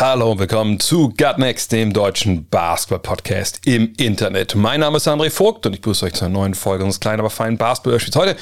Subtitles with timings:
[0.00, 4.54] Hallo und willkommen zu Gut dem deutschen Basketball-Podcast im Internet.
[4.54, 7.20] Mein Name ist André Vogt und ich begrüße euch zu einer neuen Folge unseres kleinen,
[7.20, 8.16] aber feinen Basketball-Spiels.
[8.16, 8.36] Heute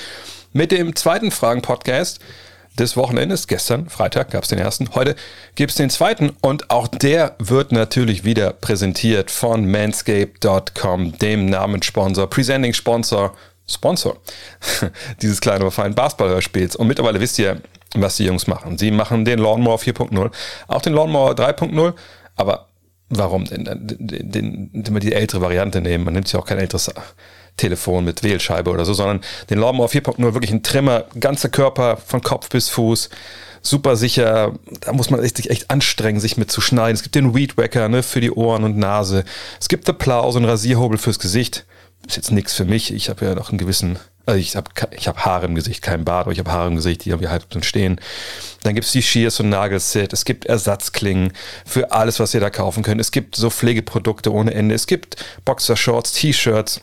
[0.52, 2.20] mit dem zweiten Fragen-Podcast
[2.78, 3.48] des Wochenendes.
[3.48, 4.94] Gestern, Freitag, gab es den ersten.
[4.94, 5.16] Heute
[5.56, 12.30] gibt es den zweiten und auch der wird natürlich wieder präsentiert von manscape.com, dem Namenssponsor,
[12.30, 13.34] Presenting-Sponsor,
[13.69, 14.16] Sponsor
[15.20, 16.77] dieses kleinen, aber feinen Basketball-Hörspiels.
[16.77, 17.60] Und mittlerweile wisst ihr,
[17.94, 18.78] was die Jungs machen.
[18.78, 20.30] Sie machen den Lawnmower 4.0,
[20.68, 21.94] auch den Lawnmower 3.0,
[22.36, 22.68] aber
[23.08, 23.64] warum denn?
[23.64, 26.04] Den, den, den, die ältere Variante nehmen.
[26.04, 26.91] Man nimmt ja auch kein älteres
[27.56, 32.22] Telefon mit Wählscheibe oder so, sondern den Lawnmower 4.0 wirklich ein Trimmer, ganzer Körper von
[32.22, 33.10] Kopf bis Fuß.
[33.62, 36.94] Super sicher, da muss man sich echt anstrengen, sich mit zu schneiden.
[36.94, 39.25] Es gibt den Weed Wacker ne, für die Ohren und Nase.
[39.60, 41.66] Es gibt The Plow, so ein Rasierhobel fürs Gesicht.
[42.06, 42.94] Ist jetzt nichts für mich.
[42.94, 46.04] Ich habe ja noch einen gewissen also ich habe ich hab Haare im Gesicht, kein
[46.04, 48.00] Bart, aber ich habe Haare im Gesicht, die irgendwie halb drin stehen.
[48.62, 50.12] Dann gibt es die Shears und Nagelset.
[50.12, 51.32] Es gibt Ersatzklingen
[51.64, 53.00] für alles, was ihr da kaufen könnt.
[53.00, 54.74] Es gibt so Pflegeprodukte ohne Ende.
[54.74, 56.80] Es gibt Boxershorts, T-Shirts.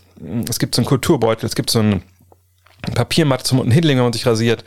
[0.50, 1.46] Es gibt so einen Kulturbeutel.
[1.46, 2.04] Es gibt so einen
[2.94, 4.64] Papiermatte zum unten hinlegen, wenn man sich rasiert.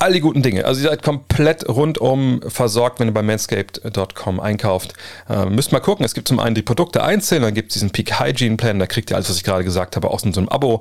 [0.00, 0.64] All die guten Dinge.
[0.64, 4.94] Also ihr seid komplett rundum versorgt, wenn ihr bei manscaped.com einkauft.
[5.28, 7.90] Äh, müsst mal gucken, es gibt zum einen die Produkte einzeln, dann gibt es diesen
[7.90, 10.40] Peak Hygiene Plan, da kriegt ihr alles, was ich gerade gesagt habe, aus in so
[10.40, 10.80] einem Abo.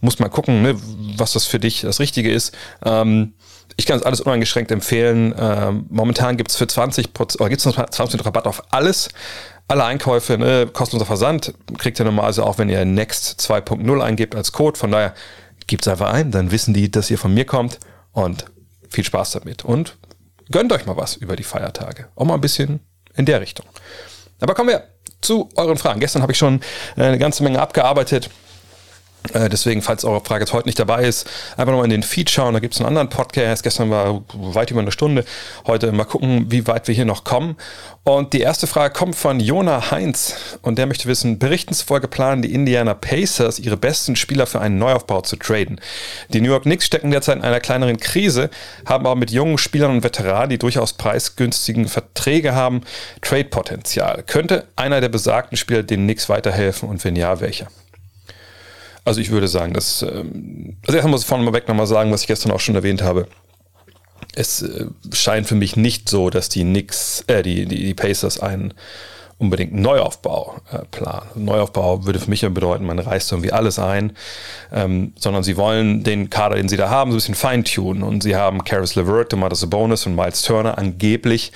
[0.00, 0.74] Muss mal gucken, ne,
[1.16, 2.56] was das für dich das Richtige ist.
[2.84, 3.34] Ähm,
[3.76, 5.32] ich kann es alles uneingeschränkt empfehlen.
[5.38, 9.10] Ähm, momentan gibt es für 20% oder gibt's 20% Rabatt auf alles.
[9.68, 14.50] Alle Einkäufe, ne, kostenloser Versand, kriegt ihr normalerweise auch, wenn ihr Next 2.0 eingebt als
[14.50, 14.76] Code.
[14.76, 15.14] Von daher
[15.68, 17.78] gebt es einfach ein, dann wissen die, dass ihr von mir kommt
[18.10, 18.46] und
[18.90, 19.96] viel Spaß damit und
[20.50, 22.08] gönnt euch mal was über die Feiertage.
[22.16, 22.80] Auch mal ein bisschen
[23.14, 23.66] in der Richtung.
[24.40, 24.84] Aber kommen wir
[25.20, 26.00] zu euren Fragen.
[26.00, 26.60] Gestern habe ich schon
[26.96, 28.30] eine ganze Menge abgearbeitet.
[29.32, 32.30] Äh, deswegen, falls eure Frage jetzt heute nicht dabei ist, einfach nochmal in den Feed
[32.30, 32.54] schauen.
[32.54, 33.62] Da gibt es einen anderen Podcast.
[33.62, 35.24] Gestern war weit über eine Stunde.
[35.66, 37.56] Heute mal gucken, wie weit wir hier noch kommen.
[38.04, 40.58] Und die erste Frage kommt von Jona Heinz.
[40.62, 44.78] Und der möchte wissen, berichten zufolge planen die Indiana Pacers, ihre besten Spieler für einen
[44.78, 45.80] Neuaufbau zu traden.
[46.28, 48.48] Die New York Knicks stecken derzeit in einer kleineren Krise,
[48.84, 52.82] haben aber mit jungen Spielern und Veteranen, die durchaus preisgünstigen Verträge haben,
[53.22, 54.22] Trade-Potenzial.
[54.24, 57.66] Könnte einer der besagten Spieler den Knicks weiterhelfen und wenn ja, welcher?
[59.06, 62.10] Also ich würde sagen, dass, ähm, also erstmal muss ich vorne mal weg nochmal sagen,
[62.10, 63.28] was ich gestern auch schon erwähnt habe.
[64.34, 68.40] Es äh, scheint für mich nicht so, dass die Knicks, äh, die, die, die Pacers
[68.40, 68.74] einen
[69.38, 71.28] unbedingt Neuaufbau äh, planen.
[71.36, 74.16] Neuaufbau würde für mich ja bedeuten, man reißt irgendwie alles ein,
[74.72, 78.02] ähm, sondern sie wollen den Kader, den sie da haben, so ein bisschen feintunen.
[78.02, 81.52] Und sie haben Karis LeVert, Domantas Bonus und Miles Turner angeblich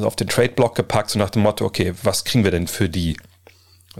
[0.00, 3.16] auf den Trade-Block gepackt, so nach dem Motto, okay, was kriegen wir denn für die?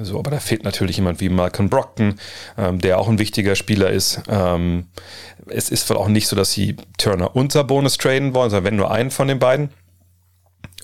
[0.00, 2.14] So, aber da fehlt natürlich jemand wie Malcolm Brockton,
[2.56, 4.22] ähm, der auch ein wichtiger Spieler ist.
[4.28, 4.86] Ähm,
[5.46, 8.76] es ist wohl auch nicht so, dass sie Turner und Sabonis traden wollen, sondern wenn
[8.76, 9.70] nur einen von den beiden.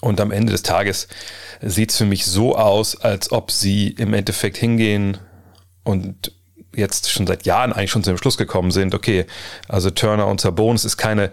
[0.00, 1.08] Und am Ende des Tages
[1.62, 5.18] sieht es für mich so aus, als ob sie im Endeffekt hingehen
[5.82, 6.32] und
[6.74, 9.26] jetzt schon seit Jahren eigentlich schon zu dem Schluss gekommen sind, okay,
[9.68, 11.30] also Turner und Sabonis ist keine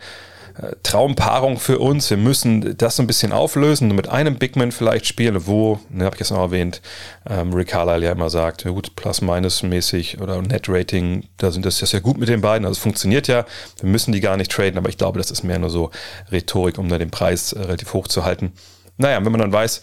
[0.84, 2.10] Traumpaarung für uns.
[2.10, 6.06] Wir müssen das so ein bisschen auflösen und mit einem Bigman vielleicht spielen, wo, ne,
[6.06, 6.82] habe ich jetzt noch erwähnt,
[7.30, 11.88] ähm, Rick Carlisle ja immer sagt, ja gut, plus-minus-mäßig oder Net-Rating, da sind das ja
[11.88, 13.46] sehr gut mit den beiden, also es funktioniert ja.
[13.80, 15.92] Wir müssen die gar nicht traden, aber ich glaube, das ist mehr nur so
[16.32, 18.54] Rhetorik, um da den Preis äh, relativ hoch zu halten.
[18.98, 19.82] Naja, wenn man dann weiß,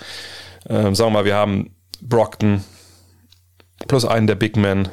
[0.69, 2.65] äh, sagen wir mal, wir haben Brockton
[3.87, 4.89] plus einen der Big Men,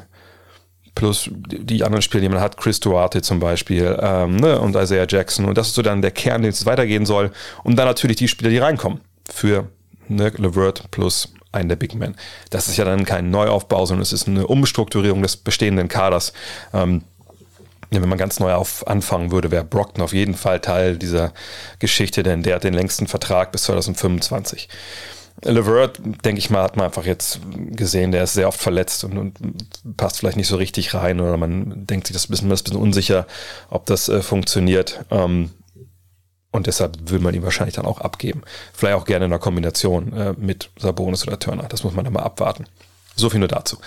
[0.95, 5.06] plus die anderen Spieler, die man hat, Chris Duarte zum Beispiel ähm, ne, und Isaiah
[5.07, 5.45] Jackson.
[5.45, 7.31] Und das ist so dann der Kern, den es weitergehen soll.
[7.63, 9.67] Und dann natürlich die Spieler, die reinkommen für
[10.07, 12.15] ne, LeVert plus einen der Big Men.
[12.50, 16.33] Das ist ja dann kein Neuaufbau, sondern es ist eine Umstrukturierung des bestehenden Kaders.
[16.74, 17.03] Ähm,
[17.91, 21.33] wenn man ganz neu auf anfangen würde, wäre Brockton auf jeden Fall Teil dieser
[21.80, 24.68] Geschichte, denn der hat den längsten Vertrag bis 2025.
[25.44, 27.40] Levert, denke ich mal, hat man einfach jetzt
[27.72, 31.38] gesehen, der ist sehr oft verletzt und, und, passt vielleicht nicht so richtig rein oder
[31.38, 33.28] man denkt sich das ein bisschen, das ein bisschen unsicher,
[33.70, 35.06] ob das äh, funktioniert.
[35.12, 35.52] Ähm,
[36.52, 38.44] und deshalb will man ihn wahrscheinlich dann auch abgeben.
[38.74, 41.64] Vielleicht auch gerne in einer Kombination äh, mit Sabonis oder Turner.
[41.68, 42.66] Das muss man dann mal abwarten.
[43.18, 43.78] So viel nur dazu.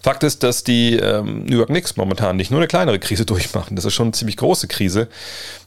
[0.00, 3.76] Fakt ist, dass die ähm, New York Knicks momentan nicht nur eine kleinere Krise durchmachen.
[3.76, 5.08] Das ist schon eine ziemlich große Krise.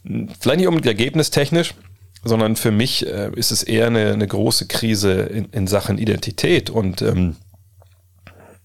[0.03, 1.75] Vielleicht nicht unbedingt ergebnistechnisch,
[2.23, 6.69] sondern für mich äh, ist es eher eine, eine große Krise in, in, Sachen Identität
[6.69, 7.35] und ähm,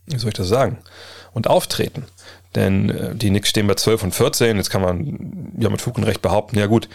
[0.07, 0.79] wie soll ich das sagen,
[1.33, 2.05] und auftreten.
[2.55, 4.57] Denn äh, die Knicks stehen bei 12 und 14.
[4.57, 6.89] Jetzt kann man ja mit Fug und Recht behaupten, ja gut,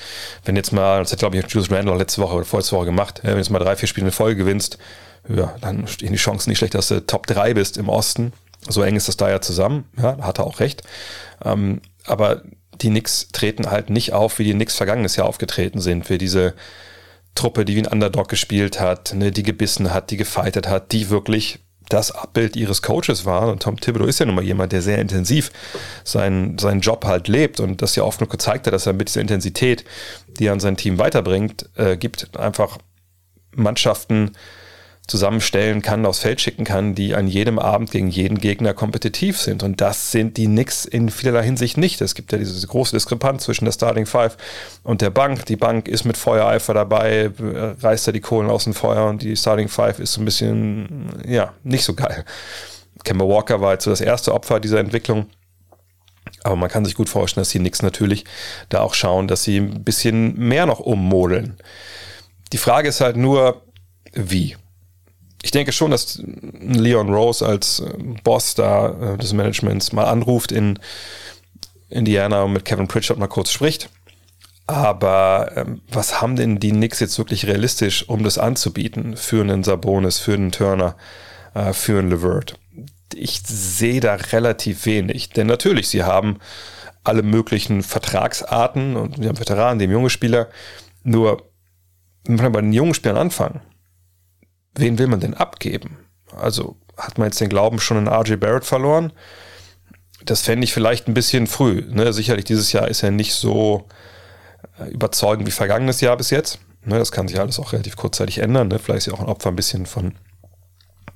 [0.46, 3.22] wenn jetzt mal, das hat glaube ich Julius Randall letzte Woche oder vorletzte Woche gemacht,
[3.24, 4.78] wenn jetzt mal drei, vier Spiele in Folge gewinnst,
[5.28, 8.34] ja, dann stehen die Chancen nicht schlecht, dass du Top 3 bist im Osten.
[8.68, 9.86] So eng ist das da ja zusammen.
[9.98, 10.84] Ja, hat er auch recht.
[11.44, 12.44] Ähm, aber
[12.82, 16.06] die Knicks treten halt nicht auf, wie die Knicks vergangenes Jahr aufgetreten sind.
[16.06, 16.54] Für diese
[17.36, 21.10] Truppe, die wie ein Underdog gespielt hat, ne, die gebissen hat, die gefeitet hat, die
[21.10, 21.60] wirklich
[21.90, 23.50] das Abbild ihres Coaches war.
[23.50, 25.52] Und Tom Thibodeau ist ja nun mal jemand, der sehr intensiv
[26.04, 29.10] seinen, seinen Job halt lebt und das ja oft nur gezeigt hat, dass er mit
[29.10, 29.84] dieser Intensität,
[30.28, 32.78] die er an sein Team weiterbringt, äh, gibt, einfach
[33.56, 34.32] Mannschaften
[35.10, 39.64] zusammenstellen kann, aufs Feld schicken kann, die an jedem Abend gegen jeden Gegner kompetitiv sind.
[39.64, 42.02] Und das sind die Knicks in vielerlei Hinsicht nicht.
[42.02, 44.38] Es gibt ja diese große Diskrepanz zwischen der Starting Five
[44.84, 45.46] und der Bank.
[45.46, 49.36] Die Bank ist mit Feuereifer dabei, reißt da die Kohlen aus dem Feuer und die
[49.36, 52.24] Starting Five ist so ein bisschen, ja, nicht so geil.
[53.04, 55.28] Kemba Walker war jetzt so das erste Opfer dieser Entwicklung.
[56.44, 58.26] Aber man kann sich gut vorstellen, dass die Knicks natürlich
[58.70, 61.58] da auch schauen, dass sie ein bisschen mehr noch ummodeln.
[62.54, 63.64] Die Frage ist halt nur,
[64.14, 64.56] wie?
[65.42, 66.22] Ich denke schon, dass
[66.60, 67.94] Leon Rose als äh,
[68.24, 70.80] Boss da äh, des Managements mal anruft in
[71.90, 73.90] Indiana und mit Kevin Pritchard mal kurz spricht.
[74.68, 79.64] Aber ähm, was haben denn die Knicks jetzt wirklich realistisch, um das anzubieten für einen
[79.64, 80.96] Sabonis, für einen Turner,
[81.56, 82.60] äh, für einen Levert?
[83.16, 86.38] Ich sehe da relativ wenig, denn natürlich, sie haben
[87.04, 90.50] alle möglichen Vertragsarten und sie haben Veteranen, haben junge Spieler.
[91.04, 91.50] Nur,
[92.26, 93.62] wenn wir bei den jungen Spielern anfangen,
[94.80, 95.98] wen will man denn abgeben?
[96.36, 99.14] Also hat man jetzt den Glauben schon in RJ Barrett verloren?
[100.26, 101.84] Das fände ich vielleicht ein bisschen früh.
[101.90, 102.14] Ne?
[102.14, 103.88] Sicherlich dieses Jahr ist er nicht so
[104.80, 106.60] äh, überzeugend wie vergangenes Jahr bis jetzt.
[106.84, 107.00] Ne?
[107.00, 108.68] Das kann sich alles auch relativ kurzzeitig ändern.
[108.68, 108.80] Ne?
[108.80, 110.14] Vielleicht ist er auch ein Opfer ein bisschen von,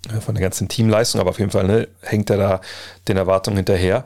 [0.10, 2.62] äh, von der ganzen Teamleistung, aber auf jeden Fall ne, hängt er da
[3.08, 4.06] den Erwartungen hinterher.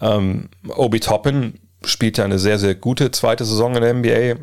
[0.00, 4.40] Ähm, Obi Toppin spielt ja eine sehr, sehr gute zweite Saison in der NBA.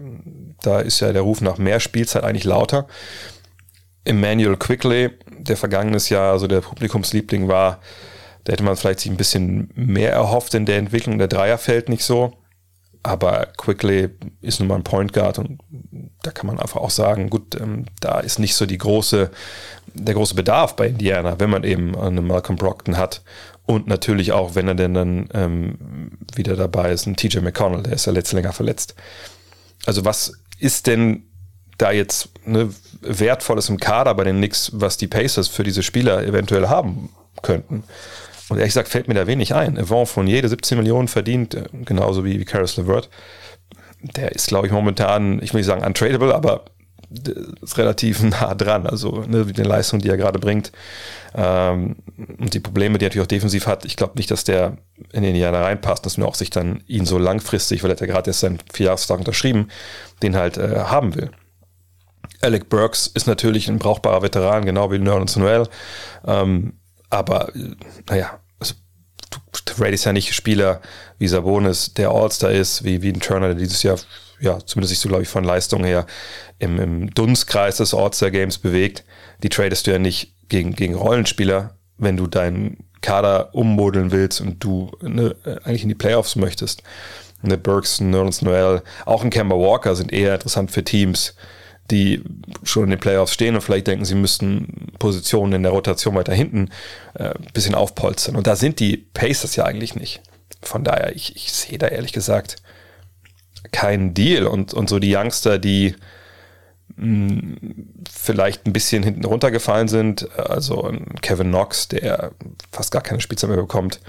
[0.61, 2.87] Da ist ja der Ruf nach mehr Spielzeit eigentlich lauter.
[4.05, 7.79] Emmanuel Quickly, der vergangenes Jahr also der Publikumsliebling war,
[8.43, 11.17] da hätte man vielleicht sich ein bisschen mehr erhofft in der Entwicklung.
[11.17, 12.33] Der Dreier fällt nicht so.
[13.01, 14.09] Aber Quickly
[14.41, 15.59] ist nun mal ein Point Guard und
[16.23, 19.29] da kann man einfach auch sagen, gut, ähm, da ist nicht so die große,
[19.93, 23.21] der große Bedarf bei Indiana, wenn man eben einen Malcolm Brockton hat.
[23.67, 27.93] Und natürlich auch, wenn er denn dann ähm, wieder dabei ist, ein TJ McConnell, der
[27.93, 28.95] ist ja letztes länger verletzt.
[29.85, 31.27] Also was ist denn
[31.77, 32.69] da jetzt ne,
[33.01, 37.09] Wertvolles im Kader bei den Knicks, was die Pacers für diese Spieler eventuell haben
[37.41, 37.83] könnten.
[38.49, 39.77] Und ehrlich gesagt fällt mir da wenig ein.
[39.83, 43.09] Yvonne Fournier, der 17 Millionen verdient, äh, genauso wie, wie Caris LeVert,
[44.01, 46.65] der ist, glaube ich, momentan, ich will nicht sagen untradable, aber
[47.61, 48.87] ist relativ nah dran.
[48.87, 50.71] Also ne, die Leistung, die er gerade bringt
[51.33, 51.97] ähm,
[52.39, 53.85] und die Probleme, die er natürlich auch defensiv hat.
[53.85, 54.77] Ich glaube nicht, dass der
[55.11, 58.01] in den Jahren reinpasst, dass man auch sich dann ihn so langfristig, weil er hat
[58.01, 59.69] ja gerade erst seinen Vierjahresvertrag unterschrieben,
[60.21, 61.31] den halt äh, haben will.
[62.41, 65.67] Alec Burks ist natürlich ein brauchbarer Veteran, genau wie Nerlens Noel.
[66.25, 66.73] Ähm,
[67.09, 67.51] aber,
[68.09, 68.75] naja, also,
[69.31, 70.81] du tradest ja nicht Spieler
[71.17, 73.97] wie Sabonis, der All-Star ist, wie, wie ein Turner, der dieses Jahr,
[74.39, 76.05] ja, zumindest sich so, glaube ich, von Leistung her
[76.59, 79.03] im, im Dunstkreis des All-Star-Games bewegt.
[79.43, 84.63] Die tradest du ja nicht gegen, gegen Rollenspieler, wenn du deinen Kader ummodeln willst und
[84.63, 86.83] du ne, eigentlich in die Playoffs möchtest.
[87.41, 91.35] Ne, Burks, Nerlens Noel, auch ein Kemba Walker sind eher interessant für Teams,
[91.91, 92.23] die
[92.63, 96.33] schon in den Playoffs stehen und vielleicht denken, sie müssten Positionen in der Rotation weiter
[96.33, 96.69] hinten
[97.13, 98.35] äh, bisschen aufpolstern.
[98.35, 100.21] Und da sind die Pacers ja eigentlich nicht.
[100.61, 102.57] Von daher, ich, ich sehe da ehrlich gesagt
[103.71, 104.47] keinen Deal.
[104.47, 105.95] Und, und so die Youngster, die
[106.95, 112.31] mh, hm, vielleicht ein bisschen hinten runtergefallen sind, also Kevin Knox, der
[112.71, 113.99] fast gar keine Spielzeit mehr bekommt,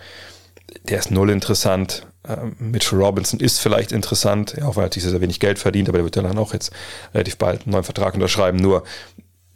[0.88, 2.06] der ist null interessant.
[2.28, 5.88] Ähm, Mitchell Robinson ist vielleicht interessant, ja, auch weil er natürlich sehr wenig Geld verdient,
[5.88, 6.72] aber der wird ja dann auch jetzt
[7.14, 8.58] relativ bald einen neuen Vertrag unterschreiben.
[8.58, 8.84] Nur,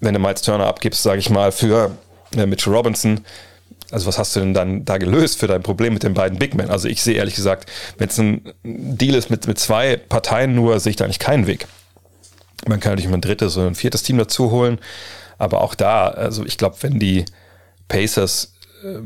[0.00, 1.96] wenn du Miles Turner abgibst, sage ich mal, für
[2.36, 3.20] äh, Mitchell Robinson,
[3.90, 6.54] also was hast du denn dann da gelöst für dein Problem mit den beiden Big
[6.54, 6.70] Men?
[6.70, 10.78] Also ich sehe ehrlich gesagt, wenn es ein Deal ist mit, mit zwei Parteien nur,
[10.78, 11.66] sehe ich da eigentlich keinen Weg.
[12.66, 14.78] Man kann natürlich mal ein drittes oder ein viertes Team dazu holen,
[15.38, 17.24] aber auch da, also ich glaube, wenn die
[17.88, 19.00] Pacers äh,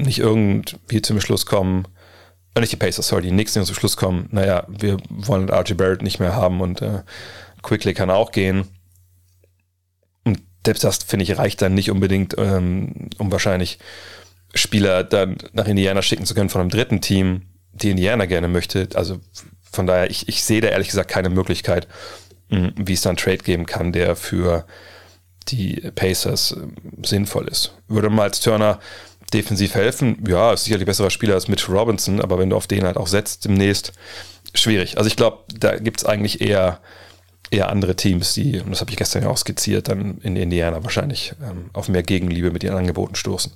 [0.00, 1.86] nicht irgendwie zum Schluss kommen,
[2.54, 5.74] äh, nicht die Pacers, sorry, die Knicks, die zum Schluss kommen, naja, wir wollen RJ
[5.74, 7.02] Barrett nicht mehr haben und äh,
[7.62, 8.66] Quickly kann auch gehen.
[10.24, 13.78] Und selbst das, finde ich, reicht dann nicht unbedingt, ähm, um wahrscheinlich
[14.54, 17.42] Spieler dann nach Indiana schicken zu können von einem dritten Team,
[17.72, 18.88] die Indiana gerne möchte.
[18.94, 19.20] Also
[19.62, 21.88] von daher, ich, ich sehe da ehrlich gesagt keine Möglichkeit,
[22.50, 24.66] mh, wie es dann Trade geben kann, der für
[25.48, 27.74] die Pacers äh, sinnvoll ist.
[27.88, 28.78] Würde mal als Turner
[29.32, 30.22] defensiv helfen.
[30.26, 33.06] Ja, ist sicherlich besserer Spieler als Mitch Robinson, aber wenn du auf den halt auch
[33.06, 33.92] setzt demnächst,
[34.54, 34.98] schwierig.
[34.98, 36.80] Also ich glaube, da gibt es eigentlich eher,
[37.50, 40.82] eher andere Teams, die, und das habe ich gestern ja auch skizziert, dann in Indiana
[40.82, 43.52] wahrscheinlich ähm, auf mehr Gegenliebe mit ihren Angeboten stoßen.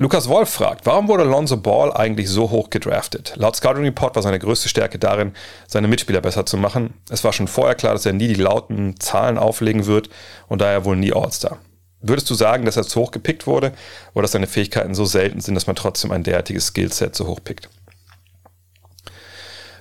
[0.00, 3.32] Lukas Wolf fragt, warum wurde Lonzo Ball eigentlich so hoch gedraftet?
[3.34, 5.32] Laut Scouting Report war seine größte Stärke darin,
[5.66, 6.94] seine Mitspieler besser zu machen.
[7.10, 10.08] Es war schon vorher klar, dass er nie die lauten Zahlen auflegen wird
[10.46, 11.58] und daher wohl nie All-Star.
[12.00, 13.72] Würdest du sagen, dass er zu hoch gepickt wurde
[14.14, 17.40] oder dass seine Fähigkeiten so selten sind, dass man trotzdem ein derartiges Skillset so hoch
[17.42, 17.68] pickt?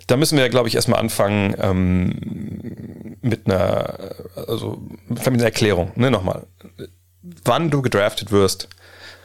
[0.08, 5.92] Da müssen wir, glaube ich, erstmal anfangen ähm, mit einer, also mit einer Erklärung.
[5.96, 6.48] Ne, nochmal.
[7.22, 8.70] Wann du gedraftet wirst,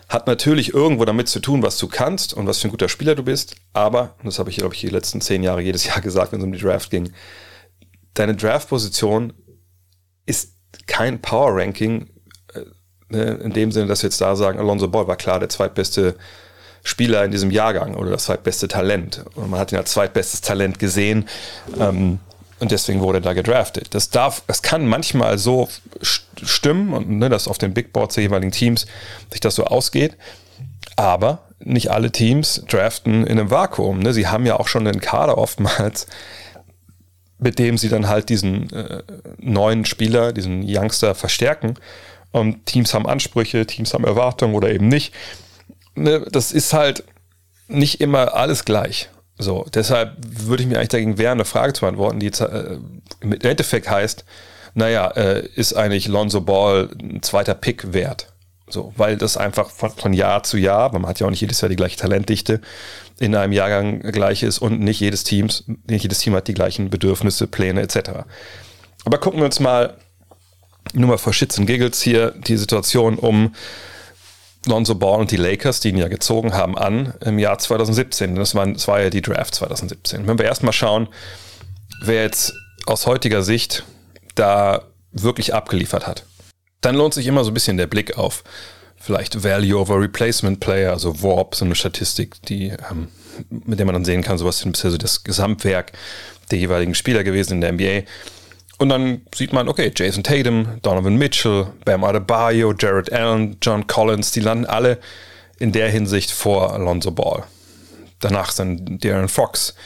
[0.08, 3.14] hat natürlich irgendwo damit zu tun, was du kannst und was für ein guter Spieler
[3.14, 3.54] du bist.
[3.72, 6.40] Aber, und das habe ich, glaube ich, die letzten zehn Jahre jedes Jahr gesagt, wenn
[6.40, 7.12] es um die Draft ging,
[8.12, 9.32] deine Draft-Position
[10.26, 10.54] ist
[10.86, 12.10] kein Power-Ranking
[13.14, 16.16] in dem Sinne, dass wir jetzt da sagen, Alonso Ball war klar der zweitbeste
[16.84, 19.24] Spieler in diesem Jahrgang oder das zweitbeste Talent.
[19.34, 21.28] Und man hat ihn als zweitbestes Talent gesehen.
[21.78, 22.18] Ähm,
[22.58, 23.94] und deswegen wurde er da gedraftet.
[23.94, 25.68] Das darf, es kann manchmal so
[26.00, 28.86] stimmen und ne, dass auf den Big Boards der jeweiligen Teams
[29.30, 30.16] sich das so ausgeht.
[30.96, 34.00] Aber nicht alle Teams draften in einem Vakuum.
[34.00, 34.12] Ne?
[34.12, 36.06] Sie haben ja auch schon einen Kader oftmals,
[37.38, 39.02] mit dem sie dann halt diesen äh,
[39.38, 41.74] neuen Spieler, diesen Youngster verstärken.
[42.32, 45.14] Und Teams haben Ansprüche, Teams haben Erwartungen oder eben nicht.
[45.94, 46.26] Ne?
[46.30, 47.04] Das ist halt
[47.68, 49.10] nicht immer alles gleich.
[49.38, 52.78] So, deshalb würde ich mir eigentlich dagegen wehren, eine Frage zu beantworten, die äh,
[53.20, 54.24] im Endeffekt heißt,
[54.74, 58.28] naja, äh, ist eigentlich Lonzo Ball ein zweiter Pick wert?
[58.68, 61.60] So, weil das einfach von, von, Jahr zu Jahr, man hat ja auch nicht jedes
[61.60, 62.60] Jahr die gleiche Talentdichte,
[63.18, 66.88] in einem Jahrgang gleich ist und nicht jedes Teams, nicht jedes Team hat die gleichen
[66.88, 68.24] Bedürfnisse, Pläne etc.
[69.04, 69.98] Aber gucken wir uns mal
[70.94, 73.54] nur mal vor Shits und Giggles hier die Situation um
[74.66, 78.36] Lonzo Ball und die Lakers, die ihn ja gezogen haben, an im Jahr 2017.
[78.36, 80.26] Das war, das war ja die Draft 2017.
[80.26, 81.08] Wenn wir erstmal schauen,
[82.02, 82.54] wer jetzt
[82.86, 83.84] aus heutiger Sicht
[84.34, 86.24] da wirklich abgeliefert hat,
[86.80, 88.44] dann lohnt sich immer so ein bisschen der Blick auf
[89.02, 93.08] vielleicht Value over Replacement Player, also Warp, so eine Statistik, die, ähm,
[93.50, 95.92] mit der man dann sehen kann, sowas ist bisher so das Gesamtwerk
[96.50, 98.08] der jeweiligen Spieler gewesen in der NBA.
[98.82, 104.32] Und dann sieht man, okay, Jason Tatum, Donovan Mitchell, Bam Adebayo, Jared Allen, John Collins,
[104.32, 104.98] die landen alle
[105.60, 107.44] in der Hinsicht vor Alonso Ball.
[108.18, 109.76] Danach sind Darren Fox,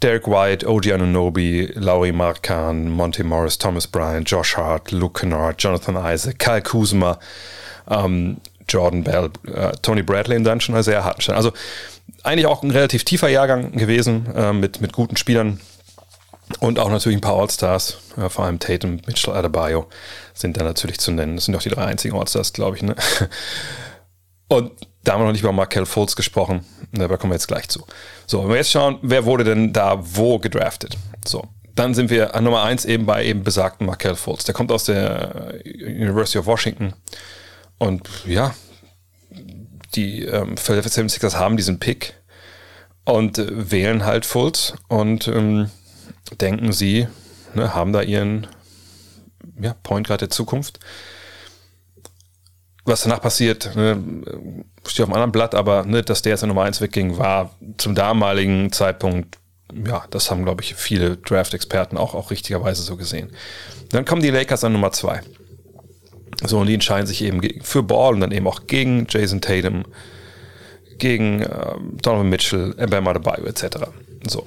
[0.00, 5.96] Derek White, OG Anunobi, Laurie Markan, Monty Morris, Thomas Bryant, Josh Hart, Luke Kennard, Jonathan
[5.96, 7.18] Isaac, Kyle Kuzma,
[7.90, 8.36] ähm,
[8.68, 11.36] Jordan Bell, äh, Tony Bradley dann schon sehr harten Stand.
[11.36, 11.52] Also
[12.22, 15.58] eigentlich auch ein relativ tiefer Jahrgang gewesen äh, mit, mit guten Spielern.
[16.60, 19.88] Und auch natürlich ein paar All-Stars, ja, vor allem Tatum, Mitchell Adebayo
[20.32, 21.36] sind da natürlich zu nennen.
[21.36, 22.82] Das sind auch die drei einzigen All-Stars, glaube ich.
[22.82, 22.94] Ne?
[24.48, 24.72] Und
[25.02, 26.64] da haben wir noch nicht über Markel Fultz gesprochen.
[26.92, 27.84] Da kommen wir jetzt gleich zu.
[28.26, 30.96] So, wenn wir jetzt schauen, wer wurde denn da wo gedraftet?
[31.24, 34.44] So, dann sind wir an Nummer 1 eben bei eben besagten Markel Fultz.
[34.44, 36.94] Der kommt aus der University of Washington.
[37.78, 38.54] Und ja,
[39.94, 42.14] die ähm, Philadelphia 76ers haben diesen Pick
[43.04, 44.74] und äh, wählen halt Fultz.
[44.88, 45.70] Und ähm,
[46.40, 47.06] denken sie,
[47.54, 48.46] ne, haben da ihren
[49.60, 50.80] ja, Point Guard der Zukunft.
[52.84, 54.02] Was danach passiert, ne,
[54.86, 57.50] steht auf einem anderen Blatt, aber ne, dass der jetzt in Nummer 1 wegging, war
[57.78, 59.38] zum damaligen Zeitpunkt,
[59.84, 63.32] ja, das haben, glaube ich, viele Draft-Experten auch, auch richtigerweise so gesehen.
[63.90, 65.20] Dann kommen die Lakers an Nummer 2.
[66.44, 69.84] So, und die entscheiden sich eben für Ball und dann eben auch gegen Jason Tatum,
[70.98, 73.88] gegen äh, Donovan Mitchell, Bam Adebayo etc.
[74.28, 74.46] So.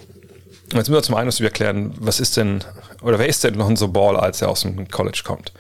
[0.72, 2.64] Jetzt müssen wir zum einen erklären, was ist denn,
[3.02, 5.52] oder wer ist denn Lonzo Ball, als er aus dem College kommt?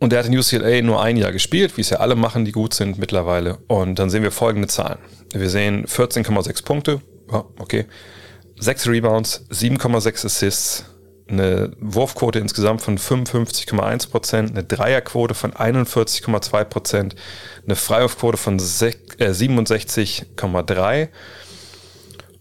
[0.00, 2.50] Und der hat in UCLA nur ein Jahr gespielt, wie es ja alle machen, die
[2.50, 3.58] gut sind mittlerweile.
[3.68, 4.98] Und dann sehen wir folgende Zahlen.
[5.32, 7.86] Wir sehen 14,6 Punkte, oh, okay,
[8.58, 10.86] 6 Rebounds, 7,6 Assists,
[11.28, 17.14] eine Wurfquote insgesamt von 55,1%, Prozent, eine Dreierquote von 41,2%, Prozent,
[17.64, 21.10] eine Freiwurfquote von 67,3%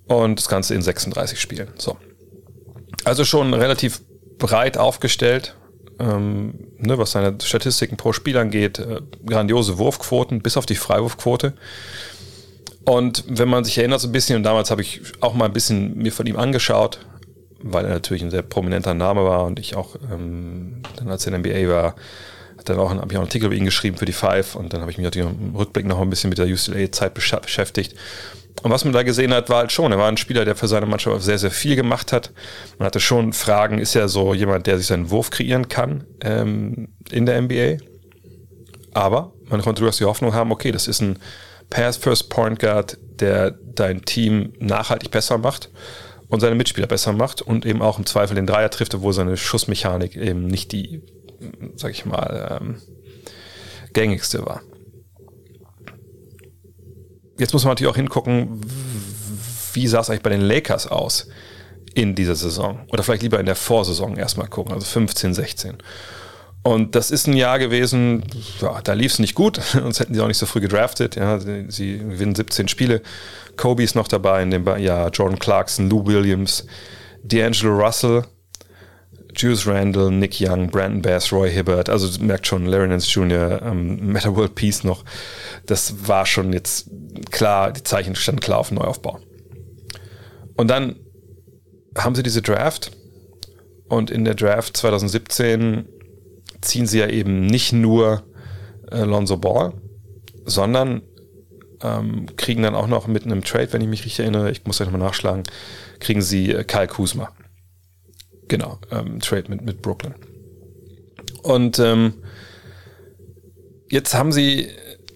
[0.07, 1.69] und das Ganze in 36 Spielen.
[1.77, 1.97] So.
[3.03, 4.01] Also schon relativ
[4.37, 5.55] breit aufgestellt,
[5.99, 8.79] ähm, ne, was seine Statistiken pro Spiel angeht.
[8.79, 11.53] Äh, grandiose Wurfquoten, bis auf die Freiwurfquote.
[12.85, 15.53] Und wenn man sich erinnert so ein bisschen, und damals habe ich auch mal ein
[15.53, 16.99] bisschen mir von ihm angeschaut,
[17.59, 21.33] weil er natürlich ein sehr prominenter Name war und ich auch ähm, dann als er
[21.33, 21.95] in NBA war,
[22.65, 24.81] dann auch, habe ich auch einen Artikel über ihn geschrieben für die Five und dann
[24.81, 27.95] habe ich mich natürlich im Rückblick noch ein bisschen mit der UCLA-Zeit beschäftigt
[28.63, 30.67] und was man da gesehen hat, war halt schon, er war ein Spieler, der für
[30.67, 32.31] seine Mannschaft sehr, sehr viel gemacht hat.
[32.79, 36.89] Man hatte schon Fragen, ist er so jemand, der sich seinen Wurf kreieren kann ähm,
[37.11, 37.83] in der NBA?
[38.93, 41.19] Aber man konnte durchaus die Hoffnung haben, okay, das ist ein
[41.69, 45.69] Pass-First-Point Guard, der dein Team nachhaltig besser macht
[46.29, 49.37] und seine Mitspieler besser macht und eben auch im Zweifel den Dreier trifft, obwohl seine
[49.37, 51.01] Schussmechanik eben nicht die,
[51.75, 52.81] sag ich mal, ähm,
[53.93, 54.61] gängigste war.
[57.37, 58.61] Jetzt muss man natürlich auch hingucken,
[59.73, 61.27] wie sah es eigentlich bei den Lakers aus
[61.93, 62.79] in dieser Saison?
[62.89, 65.77] Oder vielleicht lieber in der Vorsaison erstmal gucken, also 15, 16.
[66.63, 68.23] Und das ist ein Jahr gewesen,
[68.59, 71.15] ja, da lief es nicht gut, sonst hätten sie auch nicht so früh gedraftet.
[71.15, 73.01] Ja, sie, gewinnen 17 Spiele.
[73.55, 76.65] Kobe ist noch dabei in dem Jahr, Jordan Clarkson, Lou Williams,
[77.23, 78.25] D'Angelo Russell,
[79.35, 83.97] Juice Randall, Nick Young, Brandon Bass, Roy Hibbert, also merkt schon, Larry Nance Jr., ähm,
[84.07, 85.03] Meta World Peace noch.
[85.65, 86.89] Das war schon jetzt
[87.31, 89.19] klar, die Zeichen standen klar auf Neuaufbau.
[90.55, 90.95] Und dann
[91.97, 92.91] haben sie diese Draft
[93.87, 95.85] und in der Draft 2017
[96.61, 98.23] ziehen sie ja eben nicht nur
[98.91, 99.73] äh, Lonzo Ball,
[100.45, 101.01] sondern
[101.81, 104.79] ähm, kriegen dann auch noch mit einem Trade, wenn ich mich richtig erinnere, ich muss
[104.79, 105.43] ja nochmal nachschlagen,
[105.99, 107.31] kriegen sie äh, Kyle Kuzma.
[108.47, 110.13] Genau, ähm, Trade mit, mit Brooklyn.
[111.41, 112.13] Und ähm,
[113.89, 114.69] jetzt haben sie,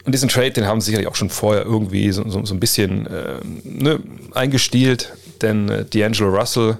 [0.05, 2.59] und diesen Trade, den haben sie sicherlich auch schon vorher irgendwie so, so, so ein
[2.59, 3.99] bisschen äh, ne,
[4.33, 6.77] eingestielt, denn äh, D'Angelo Russell,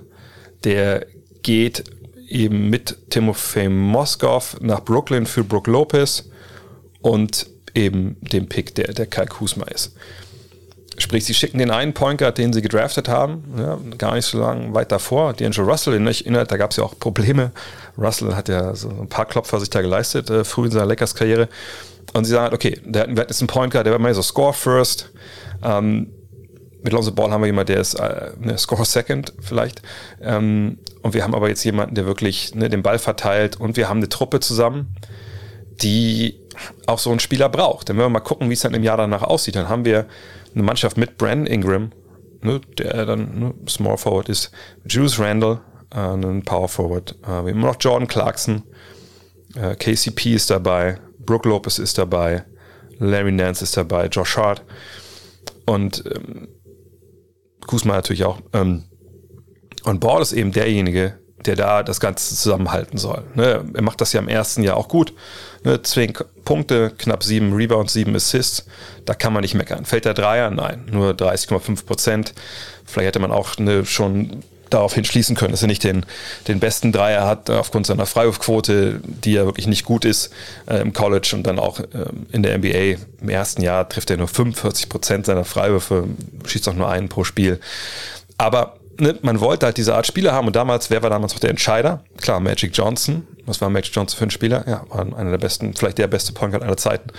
[0.63, 1.05] der
[1.41, 1.83] geht
[2.27, 6.29] eben mit Timofey Moskov nach Brooklyn für Brook Lopez
[7.01, 9.95] und eben dem Pick, der, der Kai Kusma ist.
[10.97, 14.39] Sprich, sie schicken den einen Point Guard, den sie gedraftet haben, ja, gar nicht so
[14.39, 17.51] lange weit davor, D'Angelo Russell, in der, da gab es ja auch Probleme.
[17.97, 21.47] Russell hat ja so ein paar Klopfer sich da geleistet, äh, früh in seiner Lakers-Karriere.
[22.13, 24.13] Und sie sagen halt, okay, der, wir hatten jetzt einen Point Guard, der war mehr
[24.13, 25.11] so Score First.
[25.63, 26.11] Ähm,
[26.81, 29.81] mit Lonzo Ball haben wir jemanden, der ist äh, ne, Score Second vielleicht.
[30.21, 33.59] Ähm, und wir haben aber jetzt jemanden, der wirklich ne, den Ball verteilt.
[33.59, 34.95] Und wir haben eine Truppe zusammen,
[35.81, 36.39] die
[36.87, 37.89] auch so einen Spieler braucht.
[37.89, 40.05] Denn wenn wir mal gucken, wie es dann im Jahr danach aussieht, dann haben wir
[40.53, 41.91] eine Mannschaft mit Brandon Ingram,
[42.41, 44.51] ne, der dann ne, Small Forward ist,
[44.85, 45.61] Juice Randall,
[45.93, 47.15] äh, ein Power Forward.
[47.27, 48.63] Äh, immer noch Jordan Clarkson,
[49.55, 52.45] äh, KCP ist dabei, Brooke Lopez ist dabei,
[52.99, 54.63] Larry Nance ist dabei, Josh Hart
[55.65, 56.47] und ähm,
[57.65, 58.39] Kusma natürlich auch.
[58.53, 58.85] Ähm,
[59.83, 63.23] und Ball ist eben derjenige, der da das Ganze zusammenhalten soll.
[63.35, 63.63] Ne?
[63.73, 65.13] Er macht das ja im ersten Jahr auch gut.
[65.63, 65.81] Ne?
[65.81, 66.13] Zehn
[66.45, 68.65] Punkte, knapp sieben Rebounds, sieben Assists.
[69.05, 69.85] Da kann man nicht meckern.
[69.85, 70.49] Fällt der Dreier?
[70.49, 72.33] Nein, nur 30,5 Prozent.
[72.85, 76.05] Vielleicht hätte man auch ne, schon darauf hinschließen können, dass er nicht den,
[76.47, 80.31] den besten Dreier hat, aufgrund seiner Freiwurfquote, die ja wirklich nicht gut ist
[80.67, 81.85] äh, im College und dann auch äh,
[82.31, 83.01] in der NBA.
[83.21, 86.05] Im ersten Jahr trifft er nur 45 Prozent seiner Freiwürfe,
[86.45, 87.59] schießt auch nur einen pro Spiel.
[88.37, 91.39] Aber ne, man wollte halt diese Art Spieler haben und damals, wer war damals noch
[91.39, 92.03] der Entscheider?
[92.17, 93.27] Klar, Magic Johnson.
[93.45, 94.63] Was war Magic Johnson für ein Spieler?
[94.67, 97.09] Ja, war einer der besten, vielleicht der beste Point Guard aller Zeiten.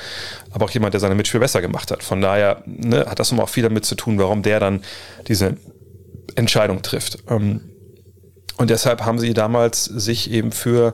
[0.52, 2.02] Aber auch jemand, der seine Mitspieler besser gemacht hat.
[2.02, 4.82] Von daher ne, hat das immer auch viel damit zu tun, warum der dann
[5.26, 5.56] diese
[6.36, 7.18] Entscheidung trifft.
[7.28, 7.62] Ähm,
[8.58, 10.92] und deshalb haben sie damals sich eben für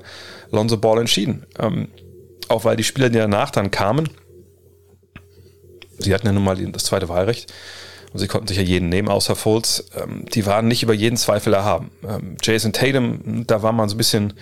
[0.53, 1.47] Lonzo Ball entschieden.
[1.59, 1.89] Ähm,
[2.49, 4.09] auch weil die Spieler, die danach dann kamen,
[5.99, 7.53] sie hatten ja nun mal das zweite Wahlrecht,
[8.17, 11.19] und sie konnten sich ja jeden nehmen, außer Fultz, ähm, die waren nicht über jeden
[11.19, 11.91] Zweifel erhaben.
[12.03, 14.33] Ähm, Jason Tatum, da war man so ein bisschen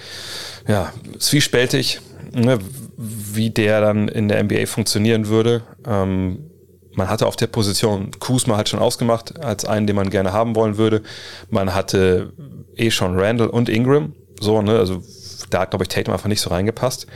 [0.69, 2.01] ja, zwiespältig,
[2.33, 2.61] ne,
[2.97, 5.63] wie der dann in der NBA funktionieren würde.
[5.85, 6.51] Ähm,
[6.93, 10.55] man hatte auf der Position Kuzma halt schon ausgemacht, als einen, den man gerne haben
[10.55, 11.03] wollen würde.
[11.51, 12.33] Man hatte
[12.77, 15.03] eh schon Randall und Ingram, so, ne, also
[15.51, 17.09] da hat, glaube ich, Tatum einfach nicht so reingepasst.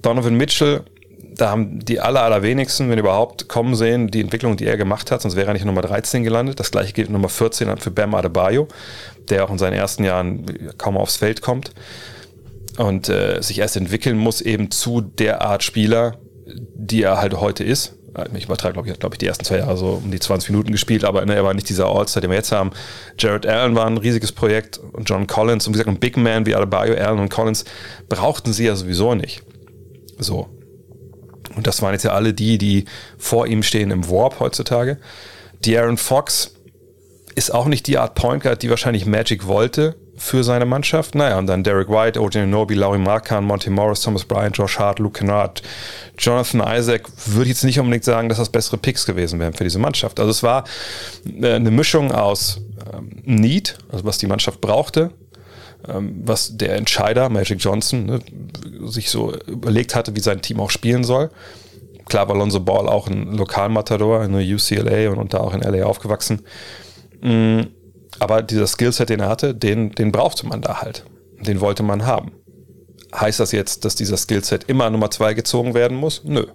[0.00, 0.84] Donovan Mitchell
[1.38, 5.22] da haben die aller, allerwenigsten, wenn überhaupt, kommen sehen, die Entwicklung, die er gemacht hat,
[5.22, 6.60] sonst wäre er nicht Nummer 13 gelandet.
[6.60, 8.68] Das gleiche gilt Nummer 14 für Bam Adebayo,
[9.30, 10.44] der auch in seinen ersten Jahren
[10.76, 11.72] kaum aufs Feld kommt
[12.78, 17.64] und äh, sich erst entwickeln muss eben zu der Art Spieler, die er halt heute
[17.64, 17.94] ist.
[18.34, 20.72] Ich übertreibe, glaube ich, glaube ich, die ersten zwei Jahre so um die 20 Minuten
[20.72, 22.70] gespielt, aber ne, er war nicht dieser All-Star, den wir jetzt haben.
[23.16, 26.46] Jared Allen war ein riesiges Projekt und John Collins und wie gesagt, ein Big Man
[26.46, 27.64] wie Adebayo, Allen und Collins
[28.08, 29.42] brauchten sie ja sowieso nicht.
[30.18, 30.48] So.
[31.56, 32.84] Und das waren jetzt ja alle die, die
[33.18, 34.98] vor ihm stehen im Warp heutzutage.
[35.64, 36.54] Die Aaron Fox
[37.34, 41.14] ist auch nicht die Art Point Guard, die wahrscheinlich Magic wollte für seine Mannschaft.
[41.14, 44.98] Naja, und dann Derek White, OJ Nobi, Laurie Markan, Monty Morris, Thomas Bryant, Josh Hart,
[44.98, 45.62] Luke Kennard,
[46.18, 49.64] Jonathan Isaac, würde ich jetzt nicht unbedingt sagen, dass das bessere Picks gewesen wären für
[49.64, 50.18] diese Mannschaft.
[50.20, 50.64] Also es war
[51.40, 52.60] äh, eine Mischung aus
[52.92, 55.10] ähm, Need, also was die Mannschaft brauchte,
[55.84, 58.20] was der Entscheider, Magic Johnson, ne,
[58.86, 61.30] sich so überlegt hatte, wie sein Team auch spielen soll.
[62.06, 65.60] Klar war Lonzo Ball auch ein Lokalmatador in der UCLA und, und da auch in
[65.60, 66.42] LA aufgewachsen.
[67.20, 67.60] Mm,
[68.18, 71.04] aber dieser Skillset, den er hatte, den, den brauchte man da halt.
[71.40, 72.32] Den wollte man haben.
[73.14, 76.22] Heißt das jetzt, dass dieser Skillset immer Nummer zwei gezogen werden muss?
[76.24, 76.46] Nö.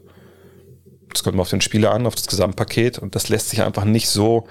[1.11, 4.09] Das kommt auf den Spieler an, auf das Gesamtpaket und das lässt sich einfach nicht
[4.09, 4.47] so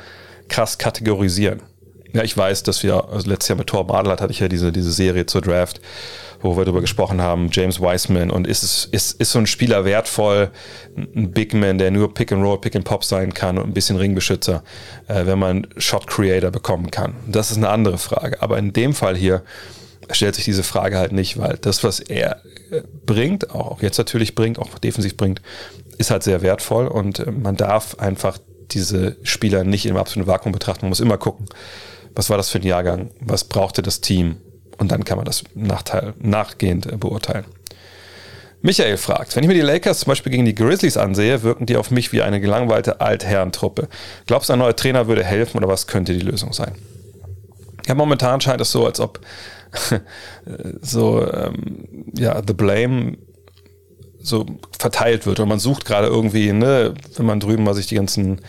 [0.48, 1.62] krass kategorisieren.
[2.12, 4.70] Ja, ich weiß, dass wir, also letztes Jahr mit Thor Badel hatte ich ja diese,
[4.70, 5.80] diese Serie zur Draft,
[6.42, 9.84] wo wir darüber gesprochen haben, James Wiseman und ist, es, ist, ist so ein Spieler
[9.84, 10.50] wertvoll,
[10.96, 13.72] ein Big Man, der nur Pick and Roll, Pick and Pop sein kann und ein
[13.72, 14.62] bisschen Ringbeschützer,
[15.08, 17.14] äh, wenn man Shot Creator bekommen kann.
[17.26, 18.42] Das ist eine andere Frage.
[18.42, 19.42] Aber in dem Fall hier
[20.10, 24.34] stellt sich diese Frage halt nicht, weil das, was er äh, bringt, auch jetzt natürlich
[24.34, 25.40] bringt, auch defensiv bringt,
[25.98, 28.38] ist halt sehr wertvoll und äh, man darf einfach
[28.72, 30.86] diese Spieler nicht im absoluten Vakuum betrachten.
[30.86, 31.46] Man muss immer gucken,
[32.14, 34.36] was war das für ein Jahrgang, was brauchte das Team
[34.78, 37.44] und dann kann man das Nachteil, nachgehend äh, beurteilen.
[38.62, 41.76] Michael fragt, wenn ich mir die Lakers zum Beispiel gegen die Grizzlies ansehe, wirken die
[41.76, 43.88] auf mich wie eine gelangweilte Altherrentruppe.
[44.26, 46.76] Glaubst du, ein neuer Trainer würde helfen oder was könnte die Lösung sein?
[47.86, 49.18] Ja, momentan scheint es so, als ob
[50.80, 53.16] so, ähm, ja, the blame
[54.22, 54.46] so
[54.78, 55.40] verteilt wird.
[55.40, 58.40] Und man sucht gerade irgendwie, ne, wenn man drüben mal sich die ganzen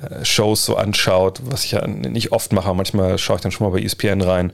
[0.00, 3.66] äh, Shows so anschaut, was ich ja nicht oft mache, manchmal schaue ich dann schon
[3.66, 4.52] mal bei ESPN rein,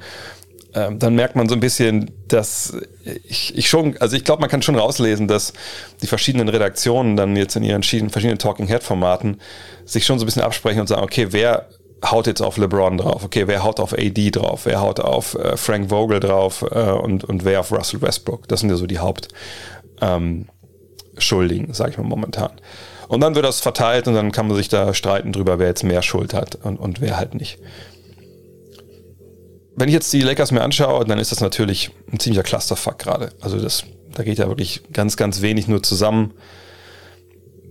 [0.75, 2.77] ähm, dann merkt man so ein bisschen, dass
[3.25, 5.53] ich, ich schon, also ich glaube, man kann schon rauslesen, dass
[6.03, 9.41] die verschiedenen Redaktionen dann jetzt in ihren verschiedenen Talking Head Formaten
[9.85, 11.69] sich schon so ein bisschen absprechen und sagen, okay, wer
[12.05, 15.57] haut jetzt auf LeBron drauf, okay, wer haut auf AD drauf, wer haut auf äh,
[15.57, 18.49] Frank Vogel drauf äh, und, und wer auf Russell Westbrook.
[18.49, 19.29] Das sind ja so die Haupt.
[20.01, 20.49] Ähm,
[21.19, 22.53] Schuldigen, sage ich mal momentan.
[23.09, 25.85] Und dann wird das verteilt und dann kann man sich da streiten drüber, wer jetzt
[25.85, 27.59] mehr Schuld hat und, und wer halt nicht.
[29.77, 33.31] Wenn ich jetzt die Lakers mir anschaue, dann ist das natürlich ein ziemlicher Clusterfuck gerade.
[33.41, 36.33] Also das, da geht ja wirklich ganz, ganz wenig nur zusammen.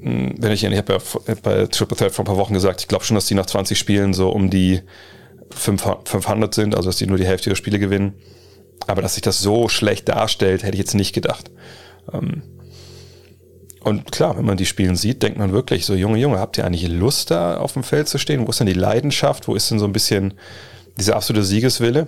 [0.02, 2.88] Hm, wenn ich, ich habe ja bei Triple Threat vor ein paar Wochen gesagt, ich
[2.88, 4.82] glaube schon, dass die nach 20 Spielen so um die
[5.52, 8.16] 500 sind, also dass die nur die Hälfte der Spiele gewinnen.
[8.86, 11.52] Aber dass sich das so schlecht darstellt, hätte ich jetzt nicht gedacht.
[12.12, 12.44] Ähm,
[13.84, 16.66] und klar, wenn man die Spielen sieht, denkt man wirklich so, Junge, Junge, habt ihr
[16.66, 18.46] eigentlich Lust da auf dem Feld zu stehen?
[18.46, 19.48] Wo ist denn die Leidenschaft?
[19.48, 20.36] Wo ist denn so ein bisschen
[20.98, 22.08] dieser absolute Siegeswille?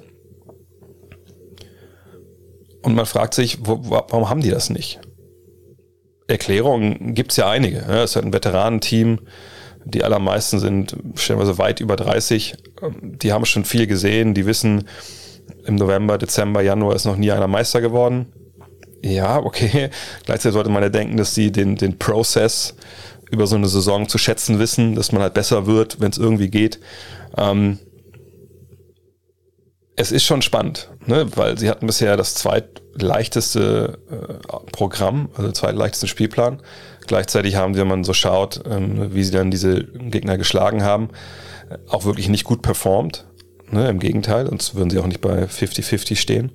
[2.82, 5.02] Und man fragt sich, wo, warum haben die das nicht?
[6.28, 7.80] Erklärungen gibt's ja einige.
[7.80, 9.20] Es ist halt ein Veteranenteam.
[9.84, 12.56] Die allermeisten sind stellenweise weit über 30.
[13.02, 14.34] Die haben schon viel gesehen.
[14.34, 14.88] Die wissen,
[15.66, 18.28] im November, Dezember, Januar ist noch nie einer Meister geworden
[19.06, 19.90] ja, okay.
[20.26, 22.76] Gleichzeitig sollte man ja denken, dass sie den, den Prozess
[23.30, 26.50] über so eine Saison zu schätzen wissen, dass man halt besser wird, wenn es irgendwie
[26.50, 26.80] geht.
[27.38, 27.80] Ähm,
[29.96, 31.28] es ist schon spannend, ne?
[31.36, 36.62] weil sie hatten bisher das zweitleichteste äh, Programm, also zweitleichteste Spielplan.
[37.08, 41.10] Gleichzeitig haben sie, wenn man so schaut, ähm, wie sie dann diese Gegner geschlagen haben,
[41.88, 43.26] auch wirklich nicht gut performt.
[43.70, 43.88] Ne?
[43.88, 46.52] Im Gegenteil, sonst würden sie auch nicht bei 50-50 stehen.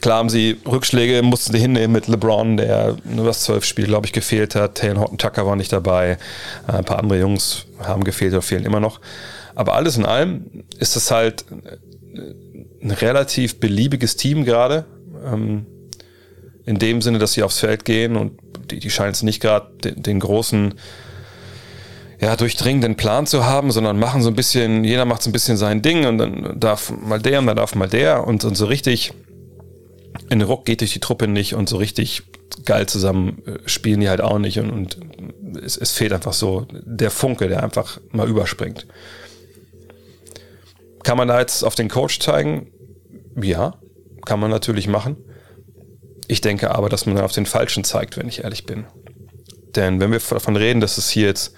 [0.00, 4.06] Klar haben sie Rückschläge, mussten sie hinnehmen mit LeBron, der nur das zwölf Spiel, glaube
[4.06, 4.76] ich, gefehlt hat.
[4.76, 6.18] Taylor Horton Tucker war nicht dabei.
[6.66, 9.00] Äh, ein paar andere Jungs haben gefehlt oder fehlen immer noch.
[9.54, 11.44] Aber alles in allem ist es halt
[12.82, 14.86] ein relativ beliebiges Team gerade.
[15.24, 15.66] Ähm,
[16.64, 18.38] in dem Sinne, dass sie aufs Feld gehen und
[18.70, 20.74] die, die scheinen es nicht gerade den, den großen
[22.20, 25.56] ja, durchdringenden Plan zu haben, sondern machen so ein bisschen, jeder macht so ein bisschen
[25.56, 28.66] sein Ding und dann darf mal der und dann darf mal der und, und so
[28.66, 29.12] richtig
[30.30, 32.22] in Ruck geht durch die Truppe nicht und so richtig
[32.64, 34.96] geil zusammen äh, spielen die halt auch nicht und, und
[35.62, 38.86] es, es fehlt einfach so der Funke, der einfach mal überspringt.
[41.02, 42.68] Kann man da jetzt auf den Coach zeigen?
[43.40, 43.78] Ja,
[44.24, 45.16] kann man natürlich machen.
[46.28, 48.84] Ich denke aber, dass man auf den Falschen zeigt, wenn ich ehrlich bin.
[49.74, 51.54] Denn wenn wir davon reden, dass es hier jetzt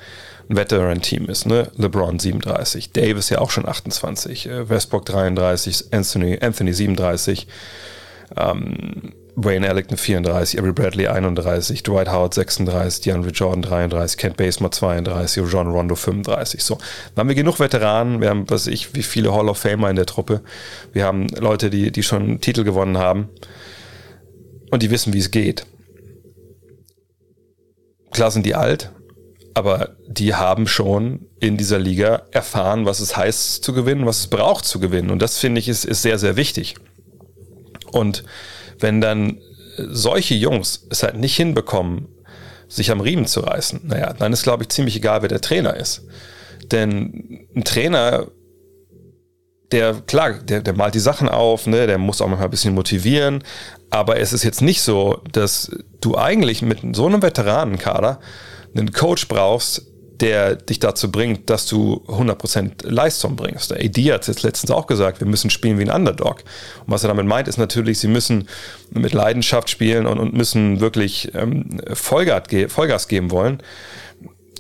[0.49, 1.71] ein Veteran-Team ist, ne?
[1.77, 7.47] LeBron 37, Davis ja auch schon 28, äh, Westbrook 33, Anthony, Anthony 37,
[8.37, 14.71] ähm, Wayne eine 34, Avery Bradley 31, Dwight Howard 36, DeAndre Jordan 33, Kent Basemore
[14.71, 16.63] 32, John Rondo 35.
[16.63, 16.79] So,
[17.15, 19.97] dann haben wir genug Veteranen, wir haben, was ich, wie viele Hall of Famer in
[19.97, 20.43] der Truppe.
[20.93, 23.31] Wir haben Leute, die, die schon Titel gewonnen haben
[24.71, 25.67] und die wissen, wie es geht.
[28.11, 28.93] Klar sind die alt,
[29.55, 34.27] aber die haben schon in dieser Liga erfahren, was es heißt zu gewinnen, was es
[34.27, 35.11] braucht zu gewinnen.
[35.11, 36.75] Und das finde ich ist, ist sehr, sehr wichtig.
[37.93, 38.25] Und
[38.79, 39.39] wenn dann
[39.77, 42.09] solche Jungs es halt nicht hinbekommen,
[42.69, 45.77] sich am Riemen zu reißen, naja, dann ist, glaube ich, ziemlich egal, wer der Trainer
[45.77, 46.03] ist.
[46.71, 48.27] Denn ein Trainer,
[49.73, 52.75] der, klar, der, der malt die Sachen auf, ne, der muss auch manchmal ein bisschen
[52.75, 53.45] motivieren,
[53.91, 58.21] aber es ist jetzt nicht so, dass du eigentlich mit so einem Veteranenkader
[58.75, 63.71] einen Coach brauchst, der dich dazu bringt, dass du 100% Leistung bringst.
[63.71, 66.45] Der AD hat jetzt letztens auch gesagt, wir müssen spielen wie ein Underdog.
[66.85, 68.49] Und was er damit meint, ist natürlich, sie müssen
[68.91, 73.63] mit Leidenschaft spielen und, und müssen wirklich ähm, Vollgas, Vollgas geben wollen.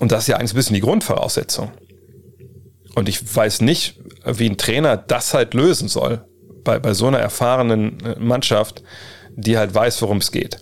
[0.00, 1.70] Und das ist ja eigentlich ein bisschen die Grundvoraussetzung.
[2.94, 6.24] Und ich weiß nicht, wie ein Trainer das halt lösen soll
[6.64, 8.82] bei, bei so einer erfahrenen äh, Mannschaft,
[9.36, 10.58] die halt weiß, worum es geht.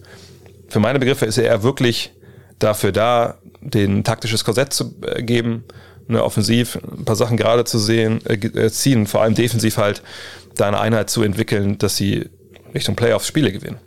[0.69, 2.13] Für meine Begriffe ist er wirklich
[2.59, 5.65] dafür da, den taktisches Korsett zu äh, geben,
[6.09, 10.03] ne, offensiv ein paar Sachen gerade zu sehen, äh, äh, ziehen, vor allem defensiv halt
[10.57, 12.29] da eine Einheit zu entwickeln, dass sie
[12.75, 13.79] Richtung Playoffs Spiele gewinnen.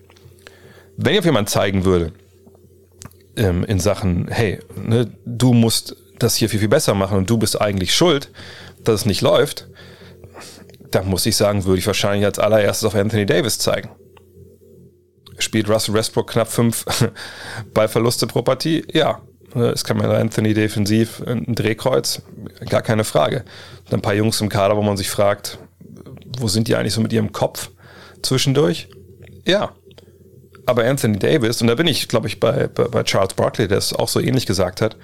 [0.98, 2.14] Wenn jetzt jemand zeigen würde,
[3.36, 7.38] ähm, in Sachen, hey, ne, du musst das hier viel, viel besser machen und du
[7.38, 8.30] bist eigentlich schuld,
[8.84, 9.68] dass es nicht läuft,
[10.92, 13.90] dann muss ich sagen, würde ich wahrscheinlich als allererstes auf Anthony Davis zeigen.
[15.40, 16.86] Spielt Russell Westbrook knapp fünf
[17.74, 18.86] Ballverluste pro Partie?
[18.94, 19.22] Ja.
[19.54, 22.22] Kann man Anthony defensiv ein Drehkreuz,
[22.70, 23.44] gar keine Frage.
[23.86, 25.60] Und ein paar Jungs im Kader, wo man sich fragt,
[26.40, 27.70] wo sind die eigentlich so mit ihrem Kopf
[28.22, 28.90] zwischendurch?
[29.46, 29.74] Ja.
[30.66, 33.78] Aber Anthony Davis, und da bin ich, glaube ich, bei, bei, bei Charles Barkley, der
[33.78, 34.96] es auch so ähnlich gesagt hat,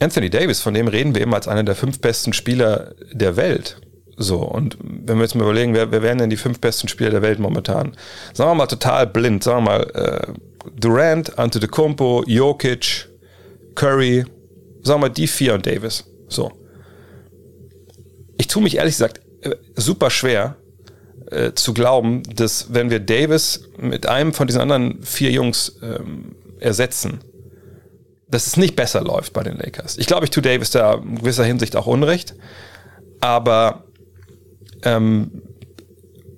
[0.00, 3.76] Anthony Davis, von dem reden wir eben als einer der fünf besten Spieler der Welt.
[4.16, 7.10] So, und wenn wir jetzt mal überlegen, wer, wer wären denn die fünf besten Spieler
[7.10, 7.96] der Welt momentan?
[8.32, 10.32] Sagen wir mal total blind, sagen wir mal äh,
[10.78, 13.09] Durant, Antetokounmpo, Jokic,
[13.74, 14.24] Curry,
[14.82, 16.04] sagen wir die vier und Davis.
[16.28, 16.52] So.
[18.38, 20.56] Ich tue mich ehrlich gesagt äh, super schwer
[21.30, 26.36] äh, zu glauben, dass wenn wir Davis mit einem von diesen anderen vier Jungs ähm,
[26.58, 27.20] ersetzen,
[28.28, 29.98] dass es nicht besser läuft bei den Lakers.
[29.98, 32.34] Ich glaube, ich tue Davis da in gewisser Hinsicht auch Unrecht,
[33.20, 33.84] aber
[34.82, 35.42] ähm,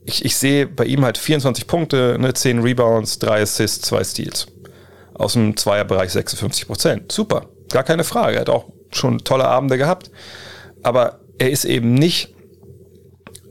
[0.04, 4.46] ich, ich sehe bei ihm halt 24 Punkte, ne, 10 Rebounds, 3 Assists, 2 Steals.
[5.22, 7.12] Aus dem Zweierbereich 56 Prozent.
[7.12, 8.36] Super, gar keine Frage.
[8.36, 10.10] Er hat auch schon tolle Abende gehabt.
[10.82, 12.34] Aber er ist eben nicht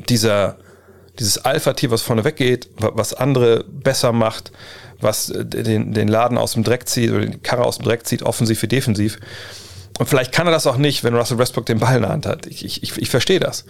[0.10, 0.58] dieser,
[1.18, 4.52] dieses Alpha-Tier, was vorne weggeht, was andere besser macht,
[5.00, 8.24] was den, den Laden aus dem Dreck zieht oder die Karre aus dem Dreck zieht,
[8.24, 9.20] offensiv wie defensiv.
[9.98, 12.26] Und vielleicht kann er das auch nicht, wenn Russell Westbrook den Ball in der Hand
[12.26, 12.48] hat.
[12.48, 13.66] Ich, ich, ich verstehe das.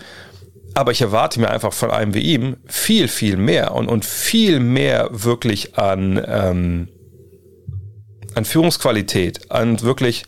[0.74, 4.60] Aber ich erwarte mir einfach von einem wie ihm viel, viel mehr und, und viel
[4.60, 6.88] mehr wirklich an, ähm,
[8.36, 10.24] an Führungsqualität, an wirklich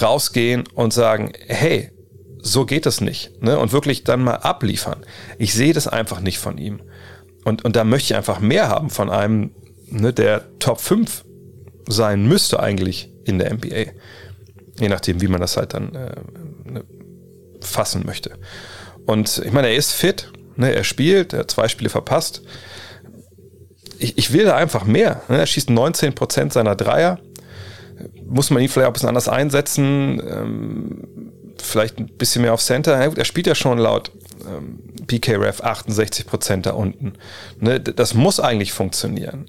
[0.00, 1.90] rausgehen und sagen, hey,
[2.40, 3.42] so geht es nicht.
[3.42, 3.58] Ne?
[3.58, 5.04] Und wirklich dann mal abliefern.
[5.38, 6.80] Ich sehe das einfach nicht von ihm.
[7.44, 9.52] Und, und da möchte ich einfach mehr haben von einem,
[9.86, 11.24] ne, der Top 5
[11.88, 13.92] sein müsste eigentlich in der NBA.
[14.78, 16.14] Je nachdem, wie man das halt dann äh,
[16.64, 16.84] ne,
[17.60, 18.38] fassen möchte.
[19.06, 22.42] Und ich meine, er ist fit, ne, er spielt, er hat zwei Spiele verpasst.
[23.98, 25.22] Ich, ich will da einfach mehr.
[25.28, 25.38] Ne?
[25.38, 27.18] Er schießt 19 Prozent seiner Dreier.
[28.26, 30.22] Muss man ihn vielleicht auch ein bisschen anders einsetzen?
[30.28, 31.08] Ähm,
[31.60, 32.98] vielleicht ein bisschen mehr auf Center.
[32.98, 34.10] Ja, gut, er spielt ja schon laut
[34.46, 37.14] ähm, PKRF 68 Prozent da unten.
[37.60, 37.80] Ne?
[37.80, 39.46] Das muss eigentlich funktionieren.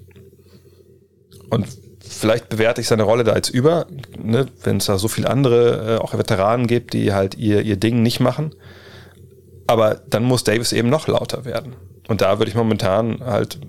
[1.50, 1.68] Und
[2.00, 3.88] vielleicht bewerte ich seine Rolle da als über,
[4.22, 4.48] ne?
[4.64, 8.02] wenn es da so viele andere, äh, auch Veteranen gibt, die halt ihr, ihr Ding
[8.02, 8.56] nicht machen.
[9.68, 11.76] Aber dann muss Davis eben noch lauter werden.
[12.08, 13.60] Und da würde ich momentan halt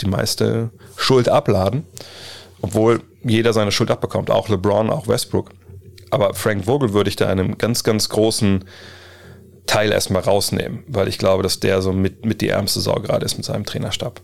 [0.00, 1.86] die meiste Schuld abladen,
[2.60, 5.50] obwohl jeder seine Schuld abbekommt, auch LeBron, auch Westbrook.
[6.10, 8.64] Aber Frank Vogel würde ich da einen ganz, ganz großen
[9.66, 13.24] Teil erstmal rausnehmen, weil ich glaube, dass der so mit, mit die ärmste Sau gerade
[13.24, 14.20] ist mit seinem Trainerstab.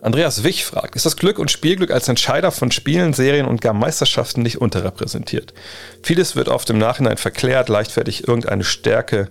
[0.00, 3.72] Andreas Wich fragt, ist das Glück und Spielglück als Entscheider von Spielen, Serien und gar
[3.72, 5.54] Meisterschaften nicht unterrepräsentiert?
[6.02, 9.28] Vieles wird oft im Nachhinein verklärt, leichtfertig irgendeine Stärke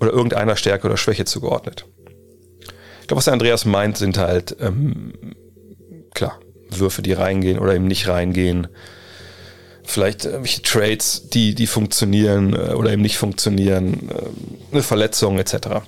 [0.00, 1.86] oder irgendeiner Stärke oder Schwäche zugeordnet.
[3.00, 5.12] Ich glaube, was der Andreas meint, sind halt, ähm,
[6.14, 6.38] klar,
[6.78, 8.68] Würfe, die reingehen oder eben nicht reingehen.
[9.82, 15.82] Vielleicht irgendwelche Trades, die, die funktionieren äh, oder eben nicht funktionieren, äh, eine Verletzung etc.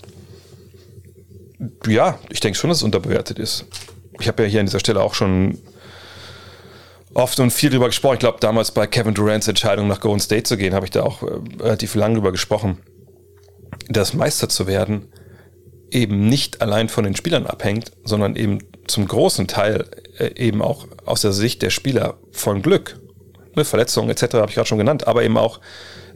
[1.86, 3.64] Ja, ich denke schon, dass es unterbewertet ist
[4.20, 5.58] ich habe ja hier an dieser Stelle auch schon
[7.14, 8.14] oft und viel drüber gesprochen.
[8.14, 11.02] Ich glaube, damals bei Kevin Durants Entscheidung nach Golden State zu gehen, habe ich da
[11.02, 11.26] auch äh,
[11.60, 12.78] relativ lang drüber gesprochen,
[13.88, 15.08] dass Meister zu werden
[15.90, 19.84] eben nicht allein von den Spielern abhängt, sondern eben zum großen Teil
[20.18, 22.98] äh, eben auch aus der Sicht der Spieler von Glück.
[23.54, 24.34] Ne, Verletzungen etc.
[24.34, 25.60] habe ich gerade schon genannt, aber eben auch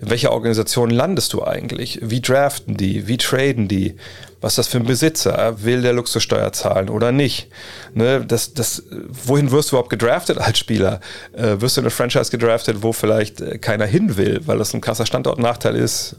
[0.00, 1.98] in welcher Organisation landest du eigentlich?
[2.02, 3.06] Wie draften die?
[3.06, 3.96] Wie traden die?
[4.40, 5.62] Was ist das für ein Besitzer?
[5.62, 7.48] Will der Luxussteuer zahlen oder nicht?
[7.92, 11.00] Ne, das, das, wohin wirst du überhaupt gedraftet als Spieler?
[11.34, 14.72] Äh, wirst du in eine Franchise gedraftet, wo vielleicht äh, keiner hin will, weil das
[14.72, 16.16] ein krasser Standortnachteil ist?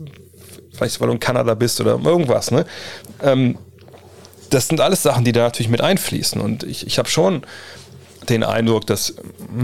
[0.74, 2.52] Vielleicht weil du in Kanada bist oder irgendwas.
[2.52, 2.66] Ne?
[3.24, 3.58] Ähm,
[4.52, 6.40] das sind alles Sachen, die da natürlich mit einfließen.
[6.40, 7.42] Und ich, ich habe schon
[8.30, 9.16] den Eindruck, dass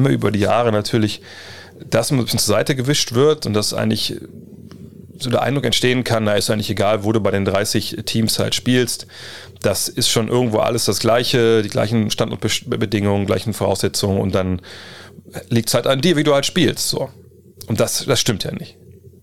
[0.08, 1.22] über die Jahre natürlich
[1.86, 4.20] das ein bisschen zur Seite gewischt wird und dass eigentlich
[5.20, 8.40] so der Eindruck entstehen kann, na ist eigentlich egal, wo du bei den 30 Teams
[8.40, 9.08] halt spielst.
[9.62, 14.62] Das ist schon irgendwo alles das Gleiche, die gleichen Standortbedingungen, gleichen Voraussetzungen und dann
[15.50, 16.90] liegt es halt an dir, wie du halt spielst.
[16.90, 17.10] So.
[17.68, 18.78] Und das, das stimmt ja nicht.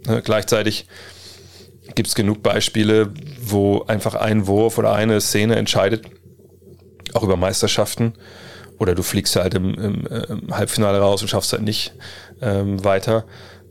[0.06, 0.20] Ne?
[0.22, 0.86] Gleichzeitig
[1.94, 6.06] gibt es genug Beispiele, wo einfach ein Wurf oder eine Szene entscheidet,
[7.12, 8.14] auch über Meisterschaften.
[8.78, 11.94] Oder du fliegst halt im, im, im Halbfinale raus und schaffst halt nicht
[12.40, 13.24] ähm, weiter.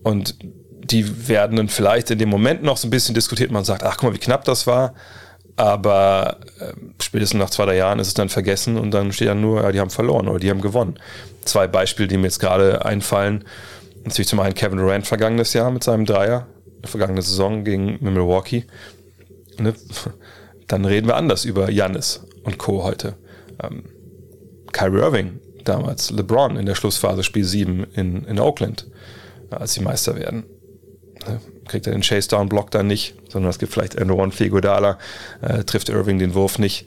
[0.04, 0.38] Und
[0.84, 3.52] die werden dann vielleicht in dem Moment noch so ein bisschen diskutiert.
[3.52, 4.94] Man sagt, ach guck mal, wie knapp das war.
[5.56, 9.42] Aber äh, spätestens nach zwei, drei Jahren ist es dann vergessen und dann steht dann
[9.42, 11.00] nur, ja, die haben verloren oder die haben gewonnen.
[11.46, 13.44] Zwei Beispiele, die mir jetzt gerade einfallen.
[14.04, 16.48] Natürlich zum einen Kevin Durant vergangenes Jahr mit seinem Dreier,
[16.84, 18.66] vergangene Saison gegen Milwaukee.
[19.60, 19.74] Ne?
[20.68, 22.84] Dann reden wir anders über Jannis und Co.
[22.84, 23.16] heute.
[23.62, 23.84] Ähm,
[24.72, 28.88] Kyrie Irving damals, LeBron in der Schlussphase, Spiel 7 in, in Oakland,
[29.50, 30.46] als sie Meister werden.
[31.28, 31.40] Ne?
[31.68, 34.50] Kriegt er den Chase Down Block dann nicht, sondern es gibt vielleicht eine One für
[34.50, 34.98] Godala,
[35.42, 36.86] äh, trifft Irving den Wurf nicht.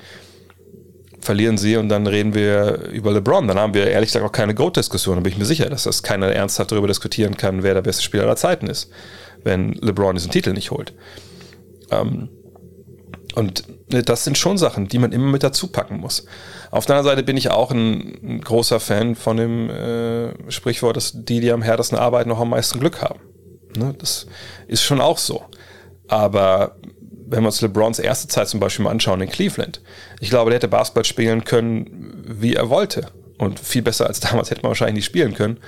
[1.20, 3.48] Verlieren sie und dann reden wir über LeBron.
[3.48, 5.16] Dann haben wir ehrlich gesagt auch keine Goat-Diskussion.
[5.16, 8.02] Da bin ich mir sicher, dass das keiner ernsthaft darüber diskutieren kann, wer der beste
[8.02, 8.90] Spieler aller Zeiten ist,
[9.46, 10.92] wenn LeBron diesen Titel nicht holt.
[11.90, 12.28] Ähm,
[13.34, 16.26] und ne, das sind schon Sachen, die man immer mit dazu packen muss.
[16.70, 20.96] Auf der anderen Seite bin ich auch ein, ein großer Fan von dem äh, Sprichwort,
[20.96, 23.20] dass die, die am härtesten arbeiten, noch am meisten Glück haben.
[23.76, 23.94] Ne?
[23.98, 24.26] Das
[24.66, 25.44] ist schon auch so.
[26.08, 26.76] Aber
[27.28, 29.80] wenn wir uns LeBrons erste Zeit zum Beispiel mal anschauen in Cleveland,
[30.20, 33.08] ich glaube, der hätte Basketball spielen können, wie er wollte.
[33.38, 35.58] Und viel besser als damals hätte man wahrscheinlich nicht spielen können.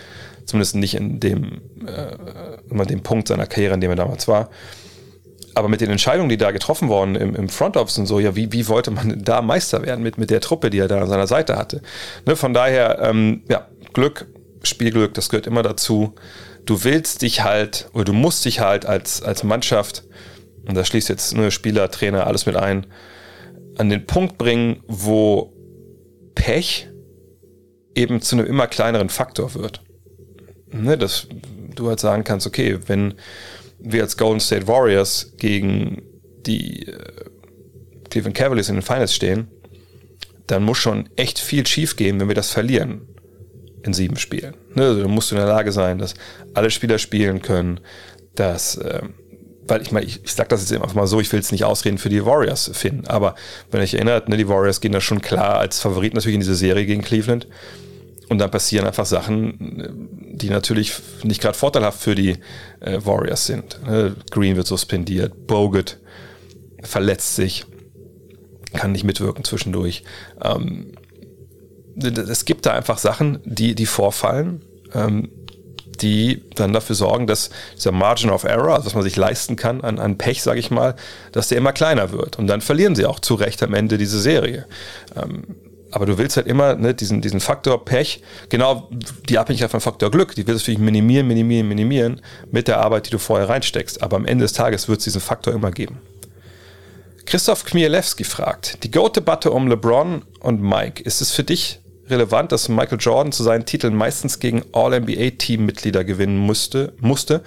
[0.49, 4.49] Zumindest nicht in dem, äh, dem Punkt seiner Karriere, in dem er damals war
[5.59, 8.37] aber mit den Entscheidungen, die da getroffen wurden im, im Front Office und so, ja,
[8.37, 11.09] wie, wie wollte man da Meister werden mit, mit der Truppe, die er da an
[11.09, 11.83] seiner Seite hatte?
[12.27, 14.29] Ne, von daher, ähm, ja, Glück,
[14.63, 16.15] Spielglück, das gehört immer dazu.
[16.65, 20.05] Du willst dich halt, oder du musst dich halt als, als Mannschaft,
[20.67, 22.87] und da schließt jetzt ne, Spieler, Trainer, alles mit ein,
[23.79, 25.53] an den Punkt bringen, wo
[26.35, 26.89] Pech
[27.95, 29.83] eben zu einem immer kleineren Faktor wird.
[30.71, 31.27] Ne, dass
[31.75, 33.15] du halt sagen kannst, okay, wenn
[33.79, 36.03] wir als Golden State Warriors gegen
[36.47, 36.99] die äh,
[38.11, 39.49] Cleveland Cavaliers in den Finals stehen,
[40.47, 43.03] dann muss schon echt viel schief gehen, wenn wir das verlieren
[43.85, 44.55] in sieben Spielen.
[44.75, 44.85] Ne?
[44.85, 46.15] Also dann musst du in der Lage sein, dass
[46.55, 47.81] alle Spieler spielen können,
[48.35, 49.03] dass, äh,
[49.67, 51.65] weil ich meine, ich, ich sage das jetzt einfach mal so, ich will es nicht
[51.65, 53.35] ausreden für die Warriors finden, aber
[53.71, 56.55] wenn ich erinnert, ne, die Warriors gehen da schon klar als Favorit natürlich in diese
[56.55, 57.47] Serie gegen Cleveland.
[58.29, 62.37] Und dann passieren einfach Sachen, die natürlich nicht gerade vorteilhaft für die
[62.81, 63.81] äh, Warriors sind.
[63.87, 65.99] Äh, Green wird suspendiert, Bogut
[66.83, 67.65] verletzt sich,
[68.75, 70.05] kann nicht mitwirken zwischendurch.
[70.43, 70.93] Ähm,
[71.97, 74.63] es gibt da einfach Sachen, die, die vorfallen,
[74.95, 75.31] ähm,
[76.01, 79.81] die dann dafür sorgen, dass dieser Margin of Error, also was man sich leisten kann
[79.81, 80.95] an, an Pech, sage ich mal,
[81.33, 82.39] dass der immer kleiner wird.
[82.39, 84.67] Und dann verlieren sie auch zu Recht am Ende diese Serie.
[85.17, 85.57] Ähm,
[85.91, 88.89] aber du willst halt immer ne, diesen, diesen Faktor Pech, genau
[89.29, 92.21] die Abhängigkeit von Faktor Glück, die willst du natürlich minimieren, minimieren, minimieren
[92.51, 94.03] mit der Arbeit, die du vorher reinsteckst.
[94.03, 96.01] Aber am Ende des Tages wird es diesen Faktor immer geben.
[97.25, 102.71] Christoph Kmielewski fragt, die GOAT-Debatte um LeBron und Mike, ist es für dich relevant, dass
[102.71, 107.43] Michael Jordan zu seinen Titeln meistens gegen All-NBA-Teammitglieder gewinnen musste, musste,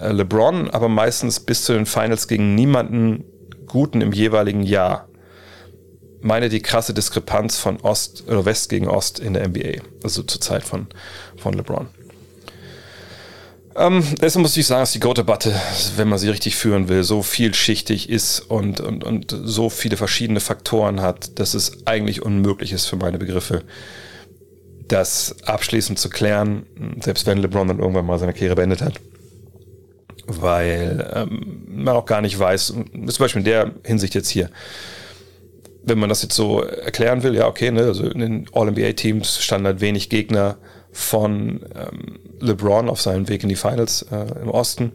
[0.00, 3.24] äh, LeBron aber meistens bis zu den Finals gegen niemanden
[3.66, 5.08] Guten im jeweiligen Jahr?
[6.20, 10.40] Meine die krasse Diskrepanz von Ost oder West gegen Ost in der NBA, also zur
[10.40, 10.86] Zeit von,
[11.36, 11.88] von LeBron.
[13.78, 15.54] Ähm, deshalb muss ich sagen, dass die Go-Debatte,
[15.96, 20.40] wenn man sie richtig führen will, so vielschichtig ist und, und, und so viele verschiedene
[20.40, 23.64] Faktoren hat, dass es eigentlich unmöglich ist für meine Begriffe,
[24.88, 26.64] das abschließend zu klären,
[27.00, 28.94] selbst wenn LeBron dann irgendwann mal seine Karriere beendet hat.
[30.26, 34.50] Weil ähm, man auch gar nicht weiß, zum Beispiel in der Hinsicht jetzt hier,
[35.86, 39.66] wenn man das jetzt so erklären will, ja, okay, ne, also in den All-NBA-Teams standen
[39.66, 40.58] halt wenig Gegner
[40.90, 44.92] von ähm, LeBron auf seinem Weg in die Finals äh, im Osten.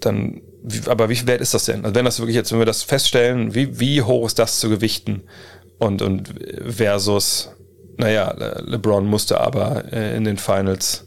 [0.00, 1.84] Dann, wie, aber wie wert ist das denn?
[1.84, 4.68] Also wenn das wirklich jetzt, wenn wir das feststellen, wie, wie hoch ist das zu
[4.68, 5.22] gewichten?
[5.78, 6.34] Und, und
[6.68, 7.50] versus,
[7.96, 8.34] naja,
[8.66, 11.06] LeBron musste aber äh, in den Finals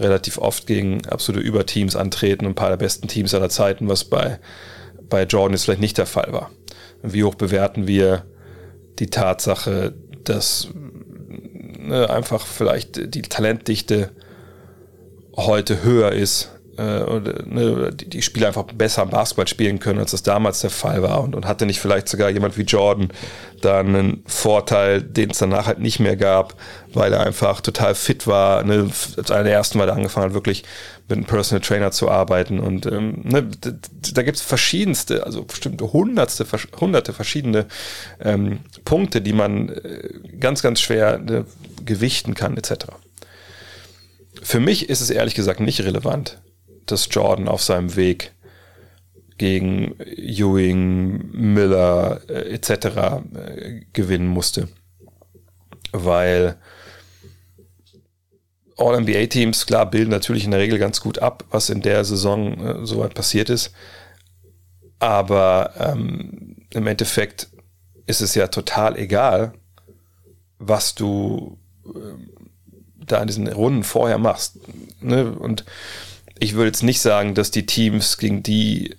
[0.00, 4.04] relativ oft gegen absolute Überteams antreten und ein paar der besten Teams aller Zeiten, was
[4.04, 4.40] bei,
[5.08, 6.50] bei Jordan jetzt vielleicht nicht der Fall war.
[7.02, 8.24] Wie hoch bewerten wir
[8.98, 9.94] die Tatsache,
[10.24, 14.10] dass ne, einfach vielleicht die Talentdichte
[15.36, 16.50] heute höher ist
[16.80, 21.22] ne, die, die Spieler einfach besser Basketball spielen können, als das damals der Fall war
[21.22, 23.08] und, und hatte nicht vielleicht sogar jemand wie Jordan
[23.60, 26.54] da einen Vorteil, den es danach halt nicht mehr gab,
[26.94, 28.64] weil er einfach total fit war.
[28.64, 30.64] Ne, als einer der ersten, weil er angefangen hat, wirklich
[31.10, 33.48] mit einem Personal Trainer zu arbeiten und ähm, ne,
[34.14, 36.46] da gibt es verschiedenste, also bestimmte hundertste,
[36.80, 37.66] hunderte verschiedene
[38.20, 40.08] ähm, Punkte, die man äh,
[40.38, 41.44] ganz, ganz schwer ne,
[41.84, 42.86] gewichten kann etc.
[44.40, 46.38] für mich ist es ehrlich gesagt nicht relevant,
[46.92, 48.32] dass Jordan auf seinem Weg
[49.38, 52.70] gegen Ewing, Miller äh, etc.
[53.34, 54.68] Äh, gewinnen musste.
[55.92, 56.56] Weil
[58.76, 62.86] All-NBA-Teams, klar, bilden natürlich in der Regel ganz gut ab, was in der Saison äh,
[62.86, 63.72] soweit passiert ist.
[64.98, 67.48] Aber ähm, im Endeffekt
[68.06, 69.52] ist es ja total egal,
[70.58, 71.90] was du äh,
[72.96, 74.58] da in diesen Runden vorher machst.
[75.00, 75.32] Ne?
[75.32, 75.64] Und
[76.40, 78.96] ich würde jetzt nicht sagen, dass die Teams, gegen die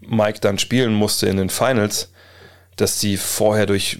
[0.00, 2.10] Mike dann spielen musste in den Finals,
[2.76, 3.98] dass sie vorher durch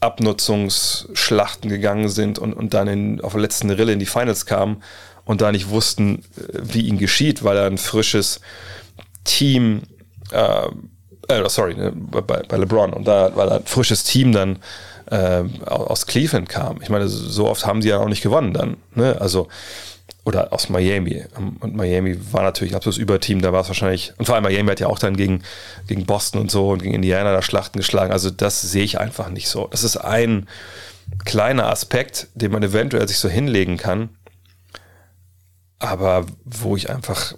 [0.00, 4.82] Abnutzungsschlachten gegangen sind und, und dann in, auf der letzten Rille in die Finals kamen
[5.24, 8.40] und da nicht wussten, äh, wie ihnen geschieht, weil er ein frisches
[9.24, 9.82] Team,
[10.32, 10.68] äh,
[11.28, 14.58] äh, sorry, ne, bei, bei LeBron und da, weil ein frisches Team dann
[15.10, 16.80] äh, aus Cleveland kam.
[16.82, 18.78] Ich meine, so oft haben sie ja auch nicht gewonnen dann.
[18.94, 19.20] Ne?
[19.20, 19.48] Also
[20.24, 21.24] oder aus Miami.
[21.60, 24.80] Und Miami war natürlich absolutes Überteam, da war es wahrscheinlich, und vor allem Miami hat
[24.80, 25.42] ja auch dann gegen,
[25.86, 28.12] gegen Boston und so und gegen Indiana da Schlachten geschlagen.
[28.12, 29.68] Also das sehe ich einfach nicht so.
[29.70, 30.48] Das ist ein
[31.24, 34.16] kleiner Aspekt, den man eventuell sich so hinlegen kann.
[35.78, 37.34] Aber wo ich einfach,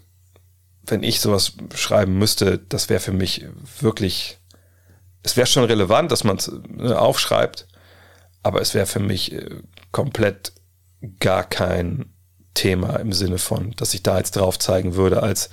[0.84, 3.46] wenn ich sowas schreiben müsste, das wäre für mich
[3.80, 4.38] wirklich,
[5.24, 7.66] es wäre schon relevant, dass man es ne, aufschreibt,
[8.44, 9.50] aber es wäre für mich äh,
[9.90, 10.52] komplett
[11.18, 12.15] gar kein
[12.56, 15.50] Thema im Sinne von, dass ich da jetzt drauf zeigen würde als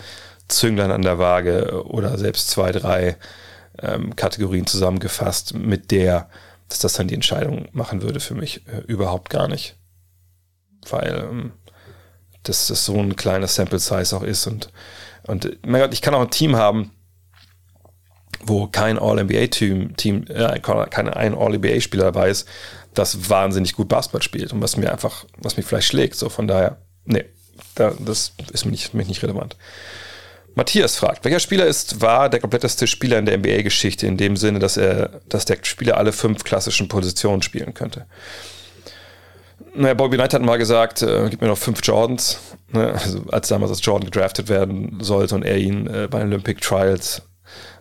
[0.48, 3.18] Zünglein an der Waage oder selbst zwei, drei
[3.80, 6.30] ähm, Kategorien zusammengefasst, mit der,
[6.70, 9.76] dass das dann die Entscheidung machen würde für mich äh, überhaupt gar nicht.
[10.90, 11.54] Weil ähm,
[12.44, 14.72] das, das so ein kleiner Sample Size auch ist und,
[15.28, 16.92] und mein Gott, ich kann auch ein Team haben,
[18.46, 22.48] wo kein All-NBA-Team, Team, äh, kein ein All-NBA-Spieler dabei ist,
[22.94, 26.16] das wahnsinnig gut Basketball spielt und was mir einfach, was mich vielleicht schlägt.
[26.16, 27.26] So von daher Nee,
[27.76, 29.56] da, das ist mir nicht, mir nicht relevant.
[30.56, 34.60] Matthias fragt, welcher Spieler ist, war der kompletteste Spieler in der NBA-Geschichte, in dem Sinne,
[34.60, 38.06] dass er, dass der Spieler alle fünf klassischen Positionen spielen könnte?
[39.76, 42.38] Naja, Bobby Knight hat mal gesagt, äh, gib mir noch fünf Jordans,
[42.72, 42.94] ne?
[42.94, 46.62] also als damals als Jordan gedraftet werden sollte und er ihn äh, bei den Olympic
[46.62, 47.24] Trials,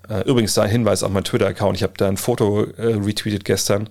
[0.08, 3.44] äh, übrigens da ein Hinweis auf meinen Twitter-Account, ich habe da ein Foto äh, retweetet
[3.44, 3.90] gestern,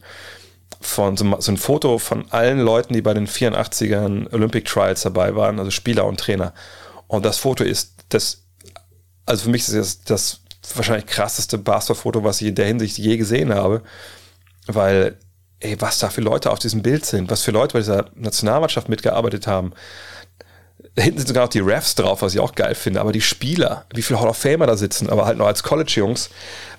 [0.81, 5.35] von so, so, ein Foto von allen Leuten, die bei den 84ern Olympic Trials dabei
[5.35, 6.53] waren, also Spieler und Trainer.
[7.07, 8.43] Und das Foto ist das,
[9.25, 13.17] also für mich ist das das wahrscheinlich krasseste Basketball-Foto, was ich in der Hinsicht je
[13.17, 13.81] gesehen habe,
[14.67, 15.17] weil,
[15.59, 18.87] ey, was da für Leute auf diesem Bild sind, was für Leute bei dieser Nationalmannschaft
[18.87, 19.73] mitgearbeitet haben
[20.97, 23.85] hinten sind sogar noch die Refs drauf, was ich auch geil finde, aber die Spieler,
[23.93, 26.29] wie viele Hall of Famer da sitzen, aber halt noch als College-Jungs,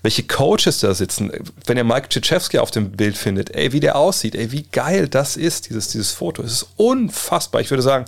[0.03, 1.33] welche Coaches da sitzen,
[1.67, 5.09] wenn ihr Mike Krzyzewski auf dem Bild findet, ey, wie der aussieht, ey, wie geil
[5.09, 6.43] das ist, dieses, dieses Foto.
[6.43, 7.63] Es ist unfassbar.
[7.63, 8.05] Ich würde sagen,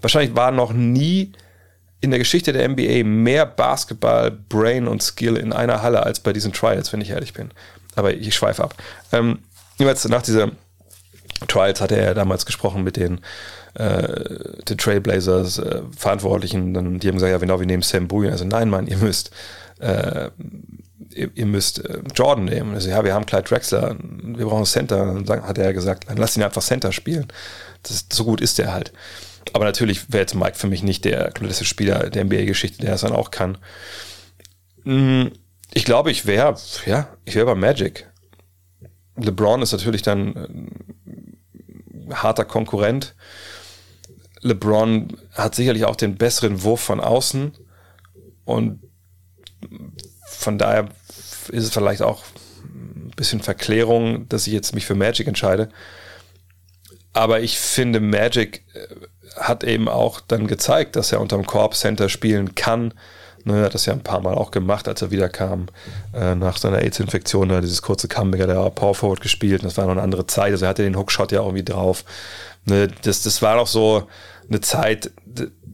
[0.00, 1.32] wahrscheinlich war noch nie
[2.00, 6.32] in der Geschichte der NBA mehr Basketball, Brain und Skill in einer Halle als bei
[6.32, 7.50] diesen Trials, wenn ich ehrlich bin.
[7.96, 8.74] Aber ich schweife ab.
[9.10, 9.40] Ähm,
[9.78, 10.52] jeweils nach dieser
[11.48, 13.20] Trials hatte er damals gesprochen mit den
[13.78, 18.30] äh, den Trailblazers äh, Verantwortlichen, dann, die haben gesagt, ja genau, wir nehmen Sam Bowie.
[18.30, 19.30] Also nein, Mann, ihr müsst
[19.78, 20.30] äh,
[21.14, 22.74] ihr, ihr, müsst äh, Jordan nehmen.
[22.74, 25.20] Also ja, wir haben Clyde Drexler, wir brauchen Center.
[25.22, 27.28] Dann hat er gesagt, dann lass ihn einfach Center spielen.
[27.82, 28.92] Das, so gut ist der halt.
[29.52, 33.00] Aber natürlich wäre jetzt Mike für mich nicht der kompletteste Spieler der NBA-Geschichte, der es
[33.00, 33.58] dann auch kann.
[34.84, 35.32] Hm,
[35.72, 36.56] ich glaube, ich wäre,
[36.86, 38.10] ja, ich wäre bei Magic.
[39.16, 40.36] LeBron ist natürlich dann
[42.08, 43.14] ein harter Konkurrent.
[44.40, 47.52] LeBron hat sicherlich auch den besseren Wurf von außen
[48.44, 48.80] und
[50.26, 50.88] von daher
[51.50, 52.22] ist es vielleicht auch
[52.62, 55.68] ein bisschen Verklärung, dass ich jetzt mich für Magic entscheide.
[57.12, 58.86] Aber ich finde, Magic äh,
[59.40, 62.94] hat eben auch dann gezeigt, dass er unterm Korb Center spielen kann.
[63.48, 65.68] Ne, er hat das ja ein paar Mal auch gemacht, als er wiederkam
[66.12, 67.48] äh, nach seiner AIDS-Infektion.
[67.62, 69.64] Dieses kurze Comeback hat er Power Forward gespielt.
[69.64, 70.52] Das war noch eine andere Zeit.
[70.52, 72.04] Also er hatte den Hookshot ja irgendwie drauf.
[72.66, 74.06] Ne, das, das war noch so
[74.50, 75.10] eine Zeit,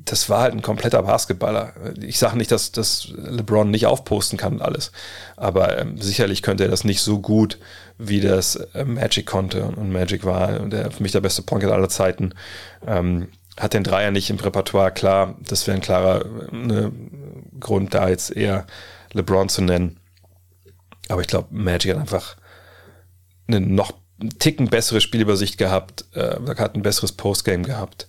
[0.04, 1.72] das war halt ein kompletter Basketballer.
[2.00, 4.92] Ich sage nicht, dass, dass LeBron nicht aufposten kann und alles,
[5.36, 7.58] aber ähm, sicherlich könnte er das nicht so gut,
[7.98, 9.64] wie das äh, Magic konnte.
[9.64, 12.34] Und Magic war der, für mich der beste Point aller Zeiten.
[12.86, 16.90] Ähm, hat den Dreier nicht im Repertoire, klar, das wäre ein klarer ne,
[17.64, 18.66] Grund, da jetzt eher
[19.12, 19.98] LeBron zu nennen.
[21.08, 22.36] Aber ich glaube, Magic hat einfach
[23.48, 28.06] eine noch einen Ticken bessere Spielübersicht gehabt, äh, hat ein besseres Postgame gehabt.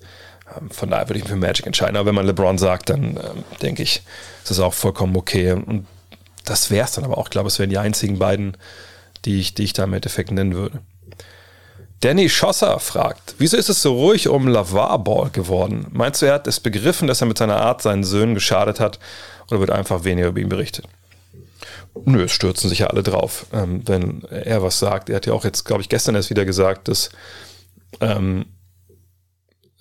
[0.56, 1.97] Ähm, von daher würde ich mich für Magic entscheiden.
[1.97, 5.51] Aber wenn man LeBron sagt, dann ähm, denke ich, ist das auch vollkommen okay.
[5.51, 5.88] Und
[6.45, 7.26] das wäre es dann aber auch.
[7.26, 8.56] Ich glaube, es wären die einzigen beiden,
[9.26, 10.80] die ich, die ich da im Endeffekt nennen würde.
[12.01, 15.88] Danny Schosser fragt, wieso ist es so ruhig um Lavar Ball geworden?
[15.91, 18.99] Meinst du, er hat es begriffen, dass er mit seiner Art seinen Söhnen geschadet hat
[19.49, 20.87] oder wird einfach weniger über ihn berichtet?
[22.03, 25.09] Nö, es stürzen sich ja alle drauf, ähm, wenn er was sagt.
[25.09, 27.09] Er hat ja auch jetzt, glaube ich, gestern erst wieder gesagt, dass
[28.01, 28.45] ähm,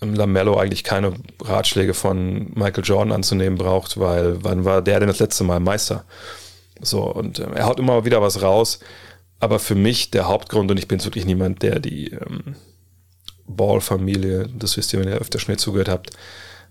[0.01, 5.19] Lamello eigentlich keine Ratschläge von Michael Jordan anzunehmen braucht, weil wann war der denn das
[5.19, 6.05] letzte Mal Meister?
[6.81, 8.81] So, und ähm, er haut immer wieder was raus.
[9.41, 12.57] Aber für mich der Hauptgrund, und ich bin wirklich niemand, der die ähm,
[13.47, 16.11] Ball-Familie, das wisst ihr, wenn ihr öfter schon mir zugehört habt,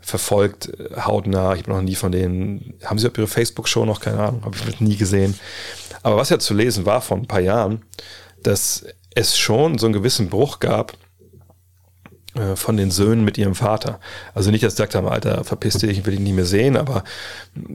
[0.04, 1.54] verfolgt, äh, hautnah.
[1.54, 4.56] Ich habe noch nie von denen, haben sie auf ihre Facebook-Show noch, keine Ahnung, habe
[4.70, 5.39] ich nie gesehen.
[6.04, 7.82] Aber was ja zu lesen war vor ein paar Jahren,
[8.43, 8.86] dass
[9.16, 10.93] es schon so einen gewissen Bruch gab
[12.55, 13.99] von den Söhnen mit ihrem Vater.
[14.34, 17.03] Also nicht, dass sie gesagt Alter, verpiss dich, ich will ihn nie mehr sehen, aber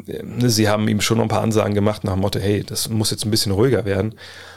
[0.06, 3.10] äh, sie haben ihm schon ein paar Ansagen gemacht nach dem Motto, hey, das muss
[3.10, 4.14] jetzt ein bisschen ruhiger werden.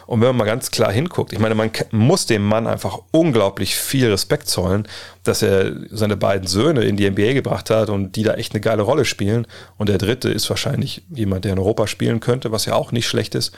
[0.08, 3.76] Und wenn man mal ganz klar hinguckt, ich meine, man muss dem Mann einfach unglaublich
[3.76, 4.88] viel Respekt zollen,
[5.24, 8.62] dass er seine beiden Söhne in die NBA gebracht hat und die da echt eine
[8.62, 9.48] geile Rolle spielen.
[9.78, 13.08] Und der dritte ist wahrscheinlich jemand, der in Europa spielen könnte, was ja auch nicht
[13.08, 13.54] schlecht ist.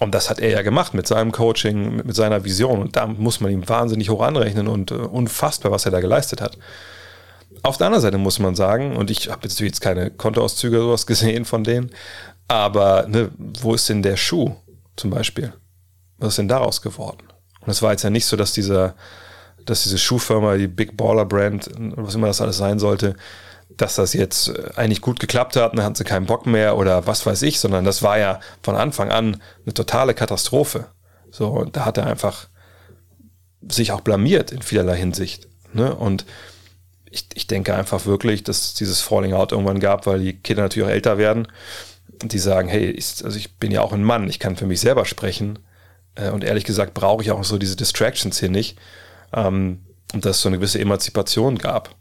[0.00, 2.80] Und das hat er ja gemacht mit seinem Coaching, mit, seiner Vision.
[2.80, 6.40] Und da muss man ihm wahnsinnig hoch anrechnen und uh, unfassbar, was er da geleistet
[6.40, 6.56] hat.
[7.62, 10.86] Auf der anderen Seite muss man sagen, und ich habe jetzt jetzt keine Kontoauszüge oder
[10.86, 11.90] sowas gesehen von denen,
[12.48, 14.56] aber ne, wo ist denn der Schuh
[14.96, 15.52] zum Beispiel?
[16.16, 17.28] Was ist denn daraus geworden?
[17.60, 18.94] Und es war jetzt ja nicht so, dass dieser,
[19.66, 23.16] dass diese Schuhfirma, die Big Baller Brand, was immer das alles sein sollte,
[23.76, 27.06] dass das jetzt äh, eigentlich gut geklappt hat, dann hatten sie keinen Bock mehr oder
[27.06, 30.86] was weiß ich, sondern das war ja von Anfang an eine totale Katastrophe.
[31.30, 32.48] So, da hat er einfach
[33.68, 35.48] sich auch blamiert in vielerlei Hinsicht.
[35.72, 35.94] Ne?
[35.94, 36.26] Und
[37.10, 40.88] ich, ich denke einfach wirklich, dass dieses Falling Out irgendwann gab, weil die Kinder natürlich
[40.88, 41.48] auch älter werden
[42.22, 44.66] und die sagen, hey, ich, also ich bin ja auch ein Mann, ich kann für
[44.66, 45.58] mich selber sprechen
[46.14, 48.78] äh, und ehrlich gesagt brauche ich auch so diese Distractions hier nicht.
[49.32, 49.80] Ähm,
[50.12, 51.94] und dass es so eine gewisse Emanzipation gab.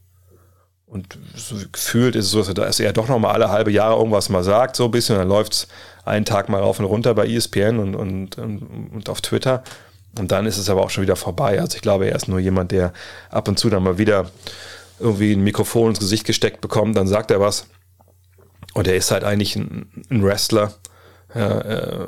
[0.89, 4.29] Und so gefühlt ist es so, dass er doch noch mal alle halbe Jahre irgendwas
[4.29, 5.67] mal sagt, so ein bisschen, und dann läuft es
[6.03, 9.63] einen Tag mal rauf und runter bei ESPN und, und, und auf Twitter.
[10.17, 11.61] Und dann ist es aber auch schon wieder vorbei.
[11.61, 12.91] Also ich glaube, er ist nur jemand, der
[13.29, 14.31] ab und zu dann mal wieder
[14.99, 17.67] irgendwie ein Mikrofon ins Gesicht gesteckt bekommt, dann sagt er was.
[18.73, 20.73] Und er ist halt eigentlich ein, ein Wrestler,
[21.35, 22.07] äh,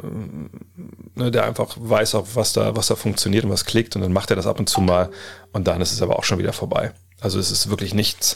[1.16, 4.14] ne, der einfach weiß auch, was da, was da funktioniert und was klickt und dann
[4.14, 5.12] macht er das ab und zu mal
[5.54, 6.94] und dann ist es aber auch schon wieder vorbei.
[7.22, 8.36] Also es ist wirklich nichts,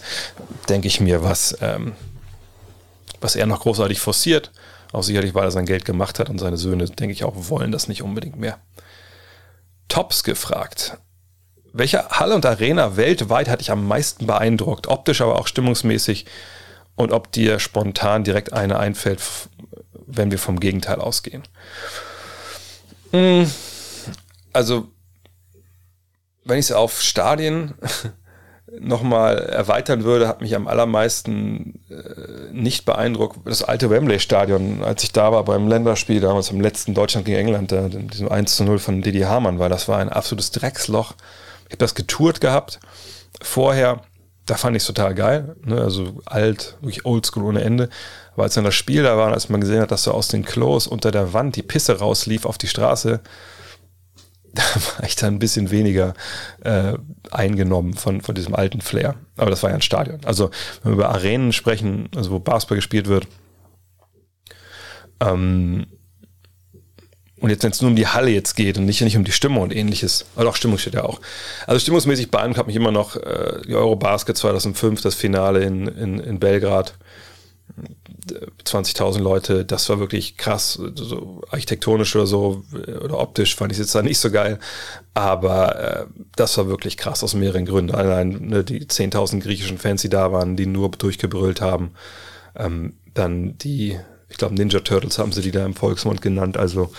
[0.69, 1.93] denke ich mir, was, ähm,
[3.19, 4.51] was er noch großartig forciert.
[4.93, 7.71] Auch sicherlich, weil er sein Geld gemacht hat und seine Söhne, denke ich auch, wollen
[7.71, 8.59] das nicht unbedingt mehr.
[9.89, 10.99] Tops gefragt.
[11.73, 14.87] Welche Halle und Arena weltweit hat dich am meisten beeindruckt?
[14.87, 16.25] Optisch, aber auch stimmungsmäßig.
[16.95, 19.19] Und ob dir spontan direkt eine einfällt,
[20.05, 21.43] wenn wir vom Gegenteil ausgehen.
[23.11, 23.51] Hm,
[24.53, 24.87] also,
[26.45, 27.73] wenn ich es auf Stadien
[28.79, 35.11] nochmal erweitern würde, hat mich am allermeisten äh, nicht beeindruckt das alte Wembley-Stadion, als ich
[35.11, 38.79] da war beim Länderspiel damals im letzten Deutschland gegen England, da, diesem 1 zu 0
[38.79, 41.13] von Didi Hamann, weil das war ein absolutes Drecksloch.
[41.65, 42.79] Ich habe das getourt gehabt
[43.41, 44.01] vorher,
[44.45, 45.81] da fand ich es total geil, ne?
[45.81, 47.89] also alt, wirklich oldschool ohne Ende.
[48.33, 50.45] Aber als dann das Spiel da war, als man gesehen hat, dass so aus den
[50.45, 53.21] Klos unter der Wand die Pisse rauslief auf die Straße,
[54.75, 56.13] da war ich dann ein bisschen weniger
[56.63, 56.93] äh,
[57.31, 59.15] eingenommen von, von diesem alten Flair.
[59.37, 60.19] Aber das war ja ein Stadion.
[60.25, 60.49] Also,
[60.83, 63.27] wenn wir über Arenen sprechen, also wo Basketball gespielt wird,
[65.19, 65.87] ähm,
[67.37, 69.31] und jetzt, wenn es nur um die Halle jetzt geht und nicht, nicht um die
[69.31, 71.19] Stimmung und ähnliches, aber auch Stimmung steht ja auch.
[71.67, 76.19] Also stimmungsmäßig beeindruckt hat mich immer noch äh, die Eurobasket 2005, das Finale in, in,
[76.19, 76.95] in Belgrad.
[78.63, 83.85] 20.000 Leute, das war wirklich krass, so architektonisch oder so oder optisch fand ich es
[83.85, 84.59] jetzt da nicht so geil,
[85.13, 86.05] aber äh,
[86.35, 87.93] das war wirklich krass aus mehreren Gründen.
[87.93, 91.91] Allein ne, die 10.000 griechischen Fans, die da waren, die nur durchgebrüllt haben,
[92.55, 93.99] ähm, dann die,
[94.29, 96.91] ich glaube Ninja Turtles haben sie die da im Volksmund genannt, also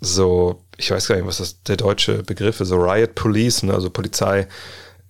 [0.00, 3.74] so, ich weiß gar nicht, was das der deutsche Begriff ist, so Riot Police, ne,
[3.74, 4.46] also Polizei,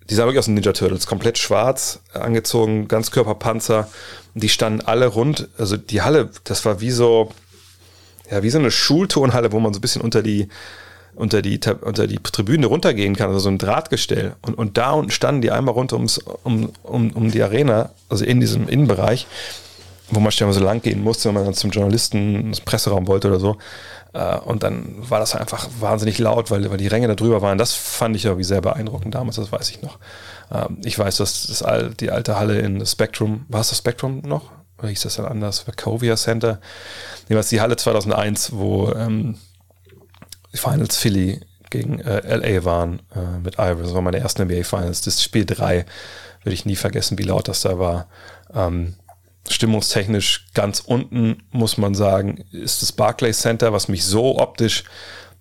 [0.09, 3.87] die sahen wirklich aus den Ninja Turtles, komplett schwarz angezogen, Ganzkörperpanzer.
[4.33, 7.31] Die standen alle rund, also die Halle, das war wie so,
[8.31, 10.47] ja, wie so eine Schulturnhalle, wo man so ein bisschen unter die,
[11.15, 14.35] unter die, unter die Tribüne runtergehen kann, also so ein Drahtgestell.
[14.41, 18.25] Und, und da unten standen die einmal rund ums, um, um, um die Arena, also
[18.25, 19.27] in diesem Innenbereich,
[20.11, 23.39] wo man stellenweise lang gehen musste, wenn man dann zum Journalisten ins Presseraum wollte oder
[23.39, 23.57] so.
[24.13, 27.57] Äh, und dann war das einfach wahnsinnig laut, weil, weil die Ränge da drüber waren.
[27.57, 29.99] Das fand ich irgendwie sehr beeindruckend damals, das weiß ich noch.
[30.51, 31.63] Ähm, ich weiß, dass das,
[31.99, 34.51] die alte Halle in Spectrum, war es das Spectrum noch?
[34.79, 35.67] Oder hieß das dann anders?
[35.67, 36.59] Wachovia Center.
[37.27, 39.35] Jedenfalls die Halle 2001, wo ähm,
[40.53, 43.87] die Finals Philly gegen äh, LA waren äh, mit Ivers.
[43.87, 45.01] Das war meine ersten NBA Finals.
[45.01, 45.85] Das Spiel 3
[46.43, 48.07] werde ich nie vergessen, wie laut das da war.
[48.53, 48.95] Ähm,
[49.47, 54.83] stimmungstechnisch ganz unten, muss man sagen, ist das Barclays Center, was mich so optisch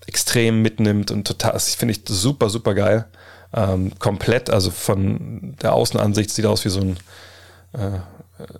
[0.07, 3.07] extrem mitnimmt und total, das finde ich super, super geil.
[3.55, 6.96] Ähm, komplett, also von der Außenansicht sieht aus wie so ein,
[7.72, 7.99] äh,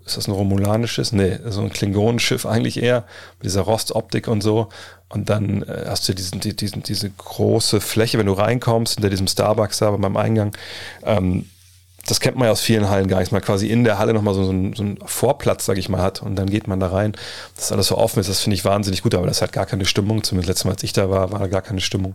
[0.05, 1.12] ist das ein romulanisches?
[1.12, 3.05] Nee, so ein Klingonenschiff eigentlich eher,
[3.39, 4.68] mit dieser Rostoptik und so.
[5.09, 9.28] Und dann äh, hast du diesen, diesen, diese große Fläche, wenn du reinkommst, hinter diesem
[9.28, 10.55] Starbucks da beim Eingang.
[11.05, 11.47] Ähm,
[12.09, 14.35] das kennt man ja aus vielen Hallen gar nicht, mal quasi in der Halle nochmal
[14.35, 16.89] so, so, einen, so einen Vorplatz, sag ich mal, hat und dann geht man da
[16.89, 17.13] rein.
[17.55, 19.85] Das alles so offen ist, das finde ich wahnsinnig gut, aber das hat gar keine
[19.85, 20.25] Stimmung.
[20.25, 22.15] Zumindest letztes Mal, als ich da war, war da gar keine Stimmung.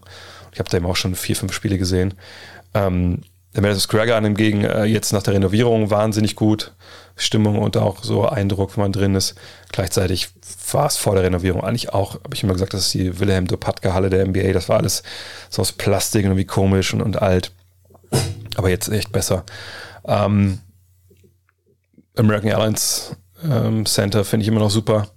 [0.51, 2.15] Ich habe da eben auch schon vier, fünf Spiele gesehen.
[2.73, 3.21] Ähm,
[3.53, 6.73] der Madison Square Garden hingegen äh, jetzt nach der Renovierung wahnsinnig gut.
[7.15, 9.35] Stimmung und auch so Eindruck, wenn man drin ist.
[9.71, 10.29] Gleichzeitig
[10.71, 13.45] war es vor der Renovierung eigentlich auch, habe ich immer gesagt, das ist die Wilhelm
[13.45, 14.53] Dopatka Halle der NBA.
[14.53, 15.03] Das war alles
[15.51, 17.51] so aus Plastik und irgendwie komisch und, und alt.
[18.55, 19.43] Aber jetzt echt besser.
[20.05, 20.59] Ähm,
[22.15, 25.07] American Airlines ähm, Center finde ich immer noch super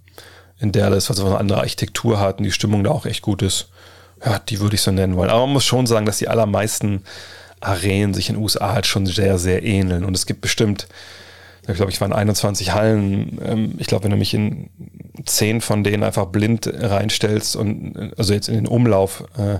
[0.59, 3.69] in Dallas, was eine andere Architektur hat und die Stimmung da auch echt gut ist.
[4.25, 5.29] Ja, die würde ich so nennen wollen.
[5.29, 7.03] Aber man muss schon sagen, dass die allermeisten
[7.59, 10.03] Arenen sich in den USA halt schon sehr, sehr ähneln.
[10.03, 10.87] Und es gibt bestimmt,
[11.67, 13.39] ich glaube, ich waren 21 Hallen.
[13.45, 14.69] Ähm, ich glaube, wenn du mich in
[15.25, 19.59] zehn von denen einfach blind reinstellst und also jetzt in den Umlauf äh,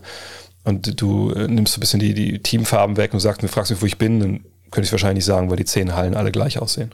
[0.64, 3.72] und du äh, nimmst so ein bisschen die, die Teamfarben weg und sagst, du fragst
[3.72, 6.60] mich, wo ich bin, dann könnte ich wahrscheinlich sagen, weil die zehn Hallen alle gleich
[6.60, 6.94] aussehen.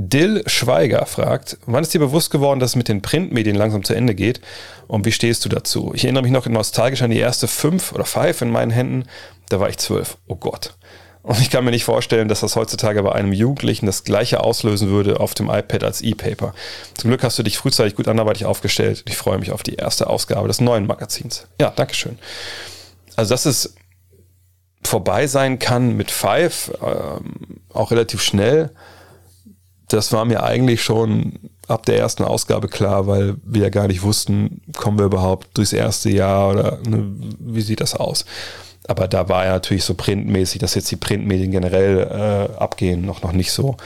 [0.00, 3.94] Dill Schweiger fragt, wann ist dir bewusst geworden, dass es mit den Printmedien langsam zu
[3.94, 4.40] Ende geht
[4.86, 5.92] und wie stehst du dazu?
[5.92, 9.06] Ich erinnere mich noch nostalgisch an die erste fünf oder five in meinen Händen,
[9.48, 10.16] da war ich zwölf.
[10.28, 10.74] Oh Gott.
[11.22, 14.88] Und ich kann mir nicht vorstellen, dass das heutzutage bei einem Jugendlichen das gleiche auslösen
[14.88, 16.54] würde auf dem iPad als E-Paper.
[16.94, 19.02] Zum Glück hast du dich frühzeitig gut anderweitig aufgestellt.
[19.06, 21.46] Ich freue mich auf die erste Ausgabe des neuen Magazins.
[21.60, 22.18] Ja, Dankeschön.
[23.16, 23.74] Also das ist
[24.82, 28.70] vorbei sein kann mit Five, ähm, auch relativ schnell,
[29.88, 34.02] das war mir eigentlich schon ab der ersten Ausgabe klar, weil wir ja gar nicht
[34.02, 38.24] wussten, kommen wir überhaupt durchs erste Jahr oder ne, wie sieht das aus.
[38.86, 43.22] Aber da war ja natürlich so printmäßig, dass jetzt die Printmedien generell äh, abgehen, noch,
[43.22, 43.76] noch nicht so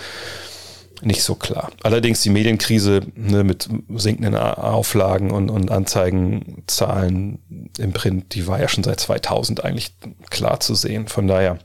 [1.04, 1.70] nicht so klar.
[1.82, 8.68] Allerdings die Medienkrise ne, mit sinkenden Auflagen und, und Anzeigenzahlen im Print, die war ja
[8.68, 9.94] schon seit 2000 eigentlich
[10.30, 11.08] klar zu sehen.
[11.08, 11.58] Von daher,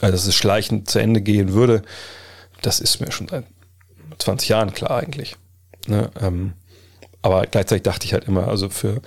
[0.00, 1.82] also dass es schleichend zu Ende gehen würde,
[2.62, 3.44] das ist mir schon seit
[4.18, 5.36] 20 Jahren klar eigentlich.
[5.86, 6.52] Ne, ähm,
[7.22, 9.00] aber gleichzeitig dachte ich halt immer, also für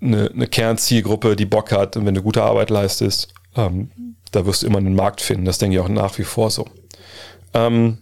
[0.00, 3.90] eine, eine Kernzielgruppe, die Bock hat und wenn du gute Arbeit leistest, ähm,
[4.30, 5.44] da wirst du immer einen Markt finden.
[5.44, 6.66] Das denke ich auch nach wie vor so.
[7.52, 7.98] Ähm,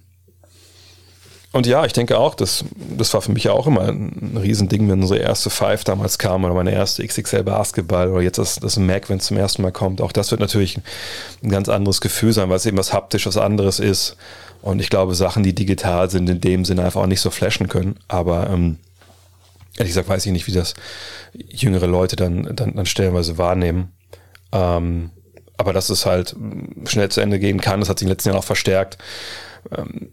[1.53, 4.88] und ja, ich denke auch, das, das war für mich ja auch immer ein Riesending,
[4.90, 8.76] wenn unsere erste Five damals kam oder meine erste XXL Basketball oder jetzt das, das
[8.76, 10.03] Mac, wenn es zum ersten Mal kommt.
[10.03, 10.78] Auch das wird natürlich
[11.42, 14.16] ein ganz anderes Gefühl sein, weil es eben was haptisch, was anderes ist.
[14.61, 17.68] Und ich glaube, Sachen, die digital sind, in dem Sinne einfach auch nicht so flashen
[17.68, 17.99] können.
[18.09, 18.76] Aber ähm,
[19.78, 20.74] ehrlich gesagt weiß ich nicht, wie das
[21.32, 23.92] jüngere Leute dann, dann, dann stellenweise wahrnehmen.
[24.53, 25.11] Ähm,
[25.57, 26.36] aber dass es halt
[26.84, 28.99] schnell zu Ende gehen kann, das hat sich in den letzten Jahren auch verstärkt.
[29.76, 30.11] Ähm,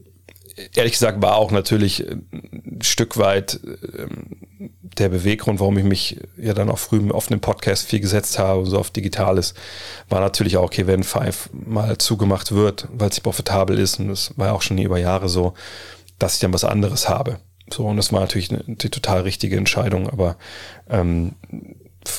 [0.76, 3.60] ehrlich gesagt war auch natürlich ein Stück weit
[3.98, 4.38] ähm,
[4.98, 8.66] der Beweggrund, warum ich mich ja dann auch früh auf den Podcast viel gesetzt habe
[8.66, 9.54] so auf Digitales,
[10.08, 14.38] war natürlich auch, okay, wenn Five mal zugemacht wird, weil es profitabel ist und das
[14.38, 15.54] war ja auch schon über Jahre so,
[16.20, 17.40] dass ich dann was anderes habe.
[17.70, 20.38] So, und das war natürlich die total richtige Entscheidung, aber
[20.90, 21.34] ähm,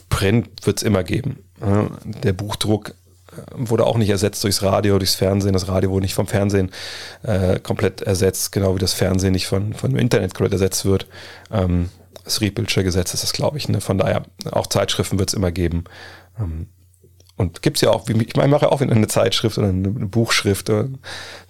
[0.09, 1.45] Print wird es immer geben.
[1.61, 2.95] Der Buchdruck
[3.55, 5.53] wurde auch nicht ersetzt durchs Radio, durchs Fernsehen.
[5.53, 6.71] Das Radio wurde nicht vom Fernsehen
[7.23, 11.07] äh, komplett ersetzt, genau wie das Fernsehen nicht von, von Internet komplett ersetzt wird.
[11.51, 11.91] Ähm,
[12.25, 13.69] das Riedbildsche Gesetz ist das, glaube ich.
[13.69, 13.81] Ne?
[13.81, 15.85] Von daher, auch Zeitschriften wird es immer geben.
[16.39, 16.69] Ähm,
[17.37, 19.89] und gibt es ja auch, ich meine, ich mache ja auch eine Zeitschrift oder eine
[19.89, 20.99] Buchschrift oder ein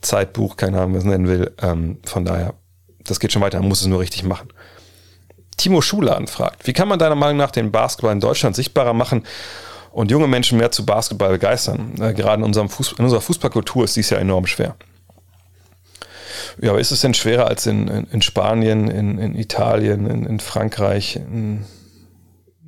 [0.01, 1.55] Zeitbuch, keine Ahnung, was man nennen will.
[1.62, 2.55] Ähm, von daher,
[3.05, 4.49] das geht schon weiter, man muss es nur richtig machen.
[5.57, 9.24] Timo Schuler anfragt, wie kann man deiner Meinung nach den Basketball in Deutschland sichtbarer machen
[9.97, 11.95] und junge Menschen mehr zu Basketball begeistern.
[11.99, 14.77] Äh, gerade in, unserem Fuß, in unserer Fußballkultur ist dies ja enorm schwer.
[16.61, 20.27] Ja, aber ist es denn schwerer als in, in, in Spanien, in, in Italien, in,
[20.27, 21.65] in Frankreich, in,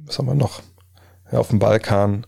[0.06, 0.62] was haben wir noch?
[1.30, 2.26] Ja, auf dem Balkan.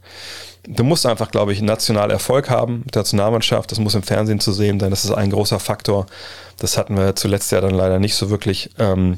[0.64, 3.72] Du musst einfach, glaube ich, national Erfolg haben mit der Nationalmannschaft.
[3.72, 4.90] Das muss im Fernsehen zu sehen sein.
[4.90, 6.04] Das ist ein großer Faktor.
[6.58, 8.68] Das hatten wir zuletzt ja dann leider nicht so wirklich.
[8.78, 9.16] Ähm,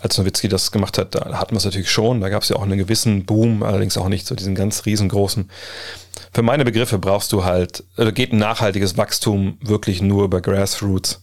[0.00, 2.20] als Nowitzki das gemacht hat, da hatten wir es natürlich schon.
[2.20, 5.50] Da gab es ja auch einen gewissen Boom, allerdings auch nicht so diesen ganz riesengroßen.
[6.32, 11.22] Für meine Begriffe brauchst du halt, also geht ein nachhaltiges Wachstum wirklich nur über Grassroots.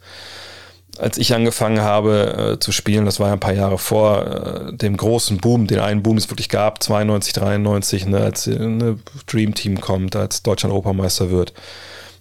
[0.97, 4.73] als ich angefangen habe äh, zu spielen, das war ja ein paar Jahre vor äh,
[4.73, 9.53] dem großen Boom, den einen Boom es wirklich gab, 92, 93, ne, als eine Dream
[9.53, 11.53] Team kommt, als Deutschland Europameister wird.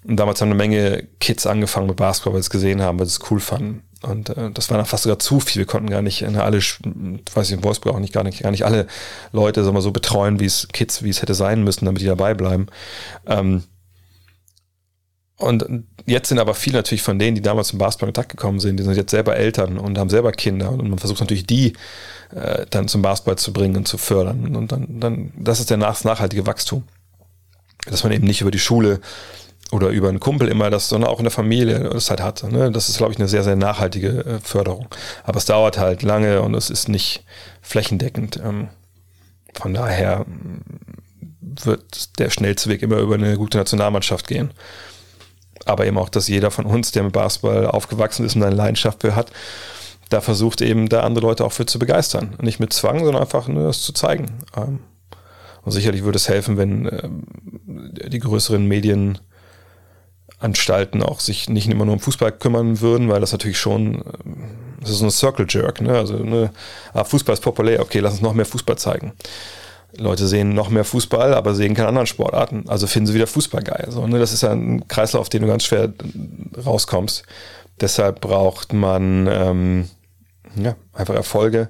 [0.05, 3.07] Und damals haben eine Menge Kids angefangen mit Basketball, weil sie es gesehen haben, weil
[3.07, 3.83] sie es cool fanden.
[4.03, 5.61] Und äh, das war fast sogar zu viel.
[5.61, 8.51] Wir konnten gar nicht ne, alle, weiß ich, in Wolfsburg auch nicht, gar nicht, gar
[8.51, 8.87] nicht alle
[9.33, 12.07] Leute sagen wir, so betreuen, wie es Kids, wie es hätte sein müssen, damit die
[12.07, 12.67] dabei bleiben.
[13.27, 13.65] Ähm,
[15.37, 15.65] und
[16.05, 18.77] jetzt sind aber viele natürlich von denen, die damals zum Basketball in Kontakt gekommen sind,
[18.77, 21.75] die sind jetzt selber Eltern und haben selber Kinder und man versucht natürlich die
[22.35, 24.57] äh, dann zum Basketball zu bringen und zu fördern.
[24.57, 26.85] Und dann, dann das ist der nach, nachhaltige Wachstum.
[27.87, 29.01] Dass man eben nicht über die Schule
[29.71, 32.43] oder über einen Kumpel immer das, sondern auch in der Familie das halt hat.
[32.45, 32.71] Ne?
[32.71, 34.89] Das ist, glaube ich, eine sehr, sehr nachhaltige äh, Förderung.
[35.25, 37.25] Aber es dauert halt lange und es ist nicht
[37.61, 38.41] flächendeckend.
[38.45, 38.69] Ähm,
[39.55, 40.25] von daher
[41.41, 44.53] wird der schnellste Weg immer über eine gute Nationalmannschaft gehen
[45.69, 49.03] aber eben auch, dass jeder von uns, der mit Basketball aufgewachsen ist und eine Leidenschaft
[49.03, 49.31] für hat,
[50.09, 52.35] da versucht eben da andere Leute auch für zu begeistern.
[52.41, 54.39] Nicht mit Zwang, sondern einfach nur das zu zeigen.
[54.57, 54.81] Ähm,
[55.63, 57.27] und sicherlich würde es helfen, wenn ähm,
[58.09, 58.67] die größeren
[60.41, 64.51] Medienanstalten auch sich nicht immer nur um Fußball kümmern würden, weil das natürlich schon, ähm,
[64.81, 65.97] das ist so ein Circle Jerk, ne?
[65.97, 66.51] Also ne,
[66.93, 69.13] ah, Fußball ist populär, okay, lass uns noch mehr Fußball zeigen.
[69.97, 72.65] Leute sehen noch mehr Fußball, aber sehen keine anderen Sportarten.
[72.69, 73.87] Also finden sie wieder Fußball geil.
[73.89, 74.19] So, ne?
[74.19, 75.93] Das ist ja ein Kreislauf, auf den du ganz schwer
[76.65, 77.25] rauskommst.
[77.81, 79.89] Deshalb braucht man ähm,
[80.57, 81.69] ja, einfach Erfolge.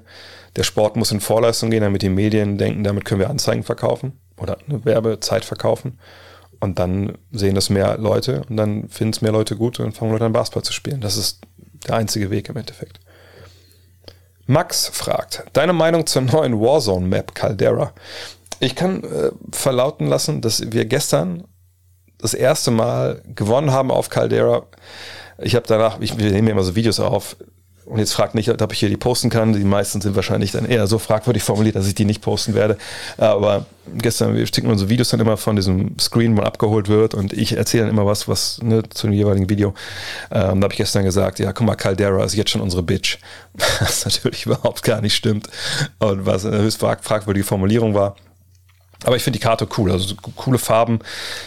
[0.56, 4.18] Der Sport muss in Vorleistung gehen, damit die Medien denken, damit können wir Anzeigen verkaufen
[4.36, 5.98] oder eine Werbezeit verkaufen.
[6.60, 10.10] Und dann sehen das mehr Leute und dann finden es mehr Leute gut und fangen
[10.10, 11.00] Leute an Basketball zu spielen.
[11.00, 11.40] Das ist
[11.86, 12.98] der einzige Weg im Endeffekt.
[14.46, 17.92] Max fragt, deine Meinung zur neuen Warzone-Map Caldera?
[18.60, 21.44] Ich kann äh, verlauten lassen, dass wir gestern
[22.18, 24.66] das erste Mal gewonnen haben auf Caldera.
[25.38, 27.36] Ich habe danach, ich, wir nehmen ja immer so Videos auf,
[27.88, 29.54] und jetzt fragt nicht, ob ich hier die posten kann.
[29.54, 32.76] Die meisten sind wahrscheinlich dann eher so fragwürdig formuliert, dass ich die nicht posten werde.
[33.16, 33.64] Aber
[33.96, 37.14] gestern, wir schicken unsere Videos dann immer von diesem Screen, wo man abgeholt wird.
[37.14, 39.74] Und ich erzähle dann immer was, was ne, zu dem jeweiligen Video.
[40.30, 43.18] Ähm, da habe ich gestern gesagt, ja, guck mal, Caldera ist jetzt schon unsere Bitch.
[43.80, 45.48] Was natürlich überhaupt gar nicht stimmt.
[45.98, 48.14] Und was eine höchst fragwürdige Formulierung war.
[49.04, 49.92] Aber ich finde die Karte cool.
[49.92, 50.98] Also coole Farben,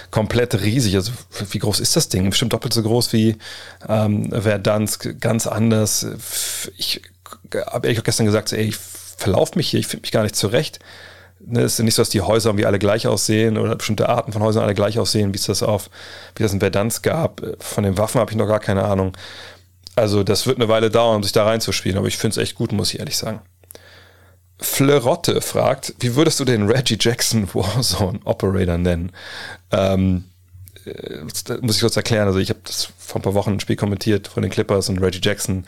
[0.09, 0.95] komplett riesig.
[0.95, 1.11] Also
[1.49, 2.29] wie groß ist das Ding?
[2.29, 3.37] Bestimmt doppelt so groß wie
[3.87, 6.05] ähm, Verdansk, ganz anders.
[6.77, 7.01] Ich
[7.53, 10.79] habe ehrlich gestern gesagt, ey, ich verlaufe mich hier, ich finde mich gar nicht zurecht.
[11.43, 14.31] Ne, es ist nicht so, dass die Häuser irgendwie alle gleich aussehen oder bestimmte Arten
[14.31, 15.89] von Häusern alle gleich aussehen, wie es das auf,
[16.35, 17.41] wie das in Verdansk gab.
[17.59, 19.13] Von den Waffen habe ich noch gar keine Ahnung.
[19.95, 22.55] Also das wird eine Weile dauern, um sich da reinzuspielen, aber ich finde es echt
[22.55, 23.41] gut, muss ich ehrlich sagen.
[24.61, 29.11] Flerotte fragt, wie würdest du den Reggie Jackson Warzone Operator nennen?
[29.71, 30.25] Ähm,
[30.85, 31.23] äh,
[31.61, 32.27] muss ich kurz erklären.
[32.27, 35.01] Also ich habe das vor ein paar Wochen ein Spiel kommentiert von den Clippers und
[35.01, 35.65] Reggie Jackson.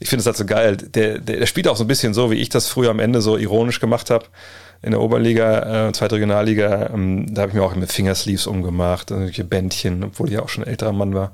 [0.00, 0.76] Ich finde es halt so geil.
[0.76, 3.20] Der, der, der spielt auch so ein bisschen so, wie ich das früher am Ende
[3.20, 4.26] so ironisch gemacht habe
[4.82, 6.90] in der Oberliga, äh, zweite Regionalliga.
[6.94, 10.48] Ähm, da habe ich mir auch mit Fingersleeves umgemacht, solche Bändchen, obwohl ich ja auch
[10.48, 11.32] schon ein älterer Mann war.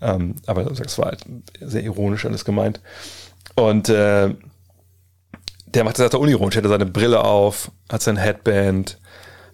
[0.00, 1.24] Ähm, aber das war halt
[1.60, 2.80] sehr ironisch alles gemeint.
[3.56, 4.30] Und äh,
[5.74, 6.56] der macht das halt unironisch.
[6.56, 8.98] Hat seine Brille auf, hat sein Headband,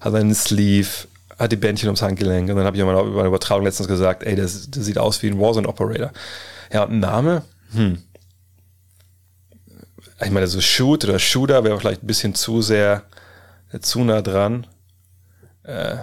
[0.00, 1.08] hat seinen Sleeve,
[1.38, 2.50] hat die Bändchen ums Handgelenk.
[2.50, 5.22] Und dann habe ich mal über eine Übertragung letztens gesagt, ey, der, der sieht aus
[5.22, 6.12] wie ein Warzone-Operator.
[6.72, 7.42] Ja, und Name?
[7.72, 8.02] Hm.
[10.22, 13.04] Ich meine, so Shoot oder Shooter wäre vielleicht ein bisschen zu sehr,
[13.80, 14.66] zu nah dran.
[15.62, 15.96] Äh,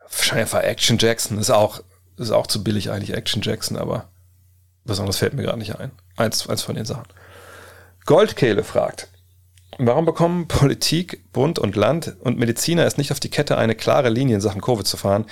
[0.00, 1.38] wahrscheinlich einfach Action Jackson.
[1.38, 1.80] Ist auch,
[2.16, 4.08] ist auch zu billig eigentlich, Action Jackson, aber
[4.84, 5.92] was anderes fällt mir gerade nicht ein.
[6.16, 7.06] Eins, eins von den Sachen.
[8.08, 9.08] Goldkehle fragt,
[9.76, 14.08] warum bekommen Politik, Bund und Land und Mediziner es nicht auf die Kette, eine klare
[14.08, 15.26] Linie in Sachen Covid zu fahren?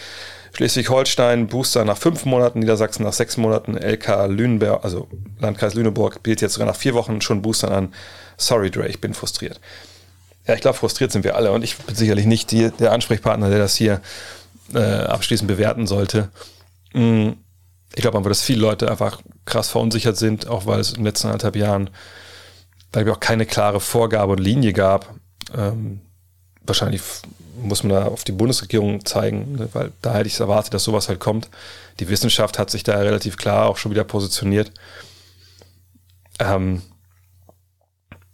[0.52, 5.08] Schleswig-Holstein, Booster nach fünf Monaten, Niedersachsen nach sechs Monaten, LK Lüneburg, also
[5.38, 7.94] Landkreis Lüneburg, bietet jetzt sogar nach vier Wochen schon Boostern an.
[8.36, 9.58] Sorry, Dre, ich bin frustriert.
[10.46, 13.48] Ja, ich glaube, frustriert sind wir alle und ich bin sicherlich nicht die, der Ansprechpartner,
[13.48, 14.02] der das hier
[14.74, 16.28] äh, abschließend bewerten sollte.
[16.92, 17.30] Mm,
[17.94, 21.06] ich glaube einfach, dass viele Leute einfach krass verunsichert sind, auch weil es in den
[21.06, 21.88] letzten anderthalb Jahren
[22.96, 25.14] weil es auch keine klare Vorgabe und Linie gab.
[25.54, 26.00] Ähm,
[26.62, 27.02] wahrscheinlich
[27.60, 30.84] muss man da auf die Bundesregierung zeigen, ne, weil da hätte ich es erwartet, dass
[30.84, 31.50] sowas halt kommt.
[32.00, 34.72] Die Wissenschaft hat sich da relativ klar auch schon wieder positioniert.
[36.38, 36.80] Ähm,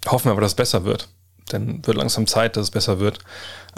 [0.07, 1.09] hoffen wir aber, dass es besser wird.
[1.51, 3.19] Denn wird langsam Zeit, dass es besser wird.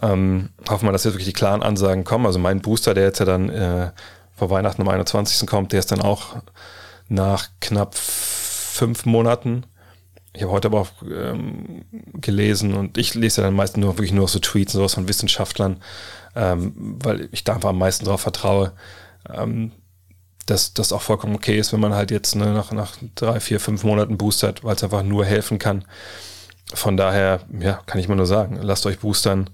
[0.03, 2.27] Ähm, hoffen wir, dass jetzt wirklich die klaren Ansagen kommen.
[2.27, 3.91] Also mein Booster, der jetzt ja dann äh,
[4.37, 5.47] vor Weihnachten am 21.
[5.49, 6.37] kommt, der ist dann auch
[7.09, 9.65] nach knapp fünf Monaten
[10.35, 14.29] ich habe heute aber auch ähm, gelesen und ich lese dann meistens nur wirklich nur
[14.29, 15.81] so Tweets und sowas von Wissenschaftlern,
[16.35, 18.73] ähm, weil ich da einfach am meisten darauf vertraue.
[19.33, 19.73] Ähm,
[20.47, 23.61] dass das auch vollkommen okay ist, wenn man halt jetzt ne, nach, nach drei, vier,
[23.61, 25.87] fünf Monaten boostert, weil es einfach nur helfen kann.
[26.75, 29.49] Von daher, ja, kann ich mal nur sagen, lasst euch boostern,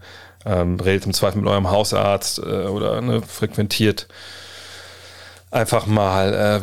[0.45, 4.09] ähm, redet im Zweifel mit eurem Hausarzt äh, oder ne, frequentiert
[5.51, 6.61] einfach mal äh,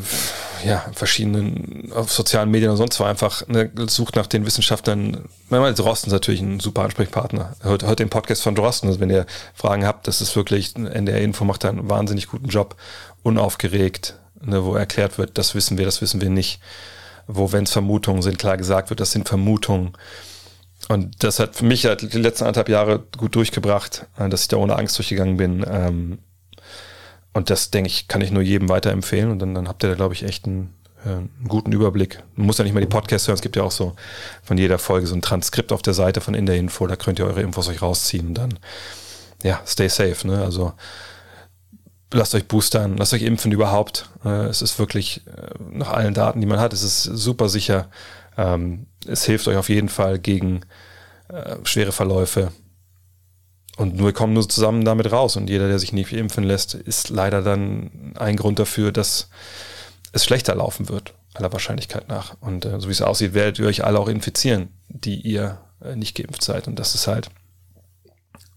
[0.65, 5.25] ja, verschiedenen auf sozialen Medien und sonst wo einfach ne, sucht nach den Wissenschaftlern.
[5.49, 7.55] Manchmal Drosten ist natürlich ein super Ansprechpartner.
[7.61, 8.87] Hört, hört den Podcast von Drosten.
[8.87, 12.47] Also wenn ihr Fragen habt, das ist wirklich, NDR Info macht da einen wahnsinnig guten
[12.47, 12.75] Job,
[13.23, 16.59] unaufgeregt, ne, wo erklärt wird, das wissen wir, das wissen wir nicht.
[17.27, 19.93] Wo, wenn es Vermutungen sind, klar gesagt wird, das sind Vermutungen.
[20.87, 24.47] Und das hat für mich halt die letzten anderthalb Jahre gut durchgebracht, äh, dass ich
[24.47, 25.65] da ohne Angst durchgegangen bin.
[25.69, 26.19] Ähm,
[27.33, 29.31] und das, denke ich, kann ich nur jedem weiterempfehlen.
[29.31, 30.73] Und dann, dann habt ihr da, glaube ich, echt einen,
[31.05, 32.23] äh, einen guten Überblick.
[32.35, 33.35] Man muss ja nicht mal die Podcasts hören.
[33.35, 33.95] Es gibt ja auch so
[34.43, 36.87] von jeder Folge so ein Transkript auf der Seite von In der Info.
[36.87, 38.59] Da könnt ihr eure Infos euch rausziehen und dann,
[39.43, 40.27] ja, stay safe.
[40.27, 40.41] Ne?
[40.41, 40.73] Also
[42.11, 44.09] lasst euch boostern, lasst euch impfen überhaupt.
[44.25, 47.89] Äh, es ist wirklich äh, nach allen Daten, die man hat, es ist super sicher.
[48.37, 50.61] Ähm, es hilft euch auf jeden Fall gegen
[51.29, 52.51] äh, schwere Verläufe.
[53.77, 55.37] Und nur kommen nur zusammen damit raus.
[55.37, 59.29] Und jeder, der sich nicht impfen lässt, ist leider dann ein Grund dafür, dass
[60.11, 62.35] es schlechter laufen wird, aller Wahrscheinlichkeit nach.
[62.41, 65.95] Und äh, so wie es aussieht, werdet ihr euch alle auch infizieren, die ihr äh,
[65.95, 66.67] nicht geimpft seid.
[66.67, 67.29] Und das ist halt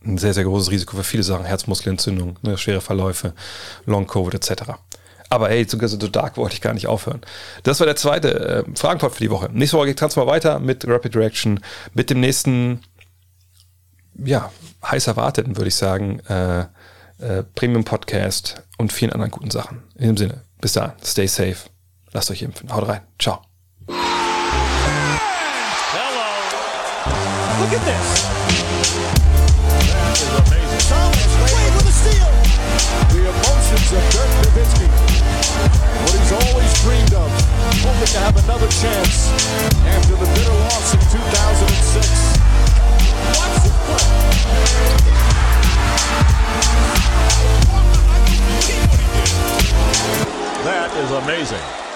[0.02, 1.44] ein sehr, sehr großes Risiko für viele Sachen.
[1.44, 3.34] Herzmuskelentzündung, ne, schwere Verläufe,
[3.84, 4.72] Long-Covid etc.
[5.28, 7.20] Aber hey, sogar so dark wollte ich gar nicht aufhören.
[7.62, 9.48] Das war der zweite äh, Fragenpot für die Woche.
[9.52, 11.60] Nächste Woche geht es mal weiter mit Rapid Reaction,
[11.94, 12.80] mit dem nächsten
[14.14, 14.50] ja,
[14.84, 16.66] heiß erwarteten, würde ich sagen, äh,
[17.20, 19.82] äh, Premium-Podcast und vielen anderen guten Sachen.
[19.96, 21.68] In dem Sinne, bis dahin, stay safe,
[22.12, 22.72] lasst euch impfen.
[22.72, 23.02] Haut rein.
[23.18, 23.42] Ciao.
[23.86, 23.96] Hello.
[27.60, 28.24] Look at this.
[29.90, 30.80] That is amazing.
[30.88, 32.30] Thomas Wade with a steal.
[33.12, 34.88] The emotions of Dirk Nowitzki.
[36.02, 37.30] What he's always dreamed of.
[37.84, 39.28] Hoping to have another chance
[39.86, 42.29] after the bitter loss in 2006.
[43.38, 45.10] Watch this play.
[50.64, 51.89] That is amazing.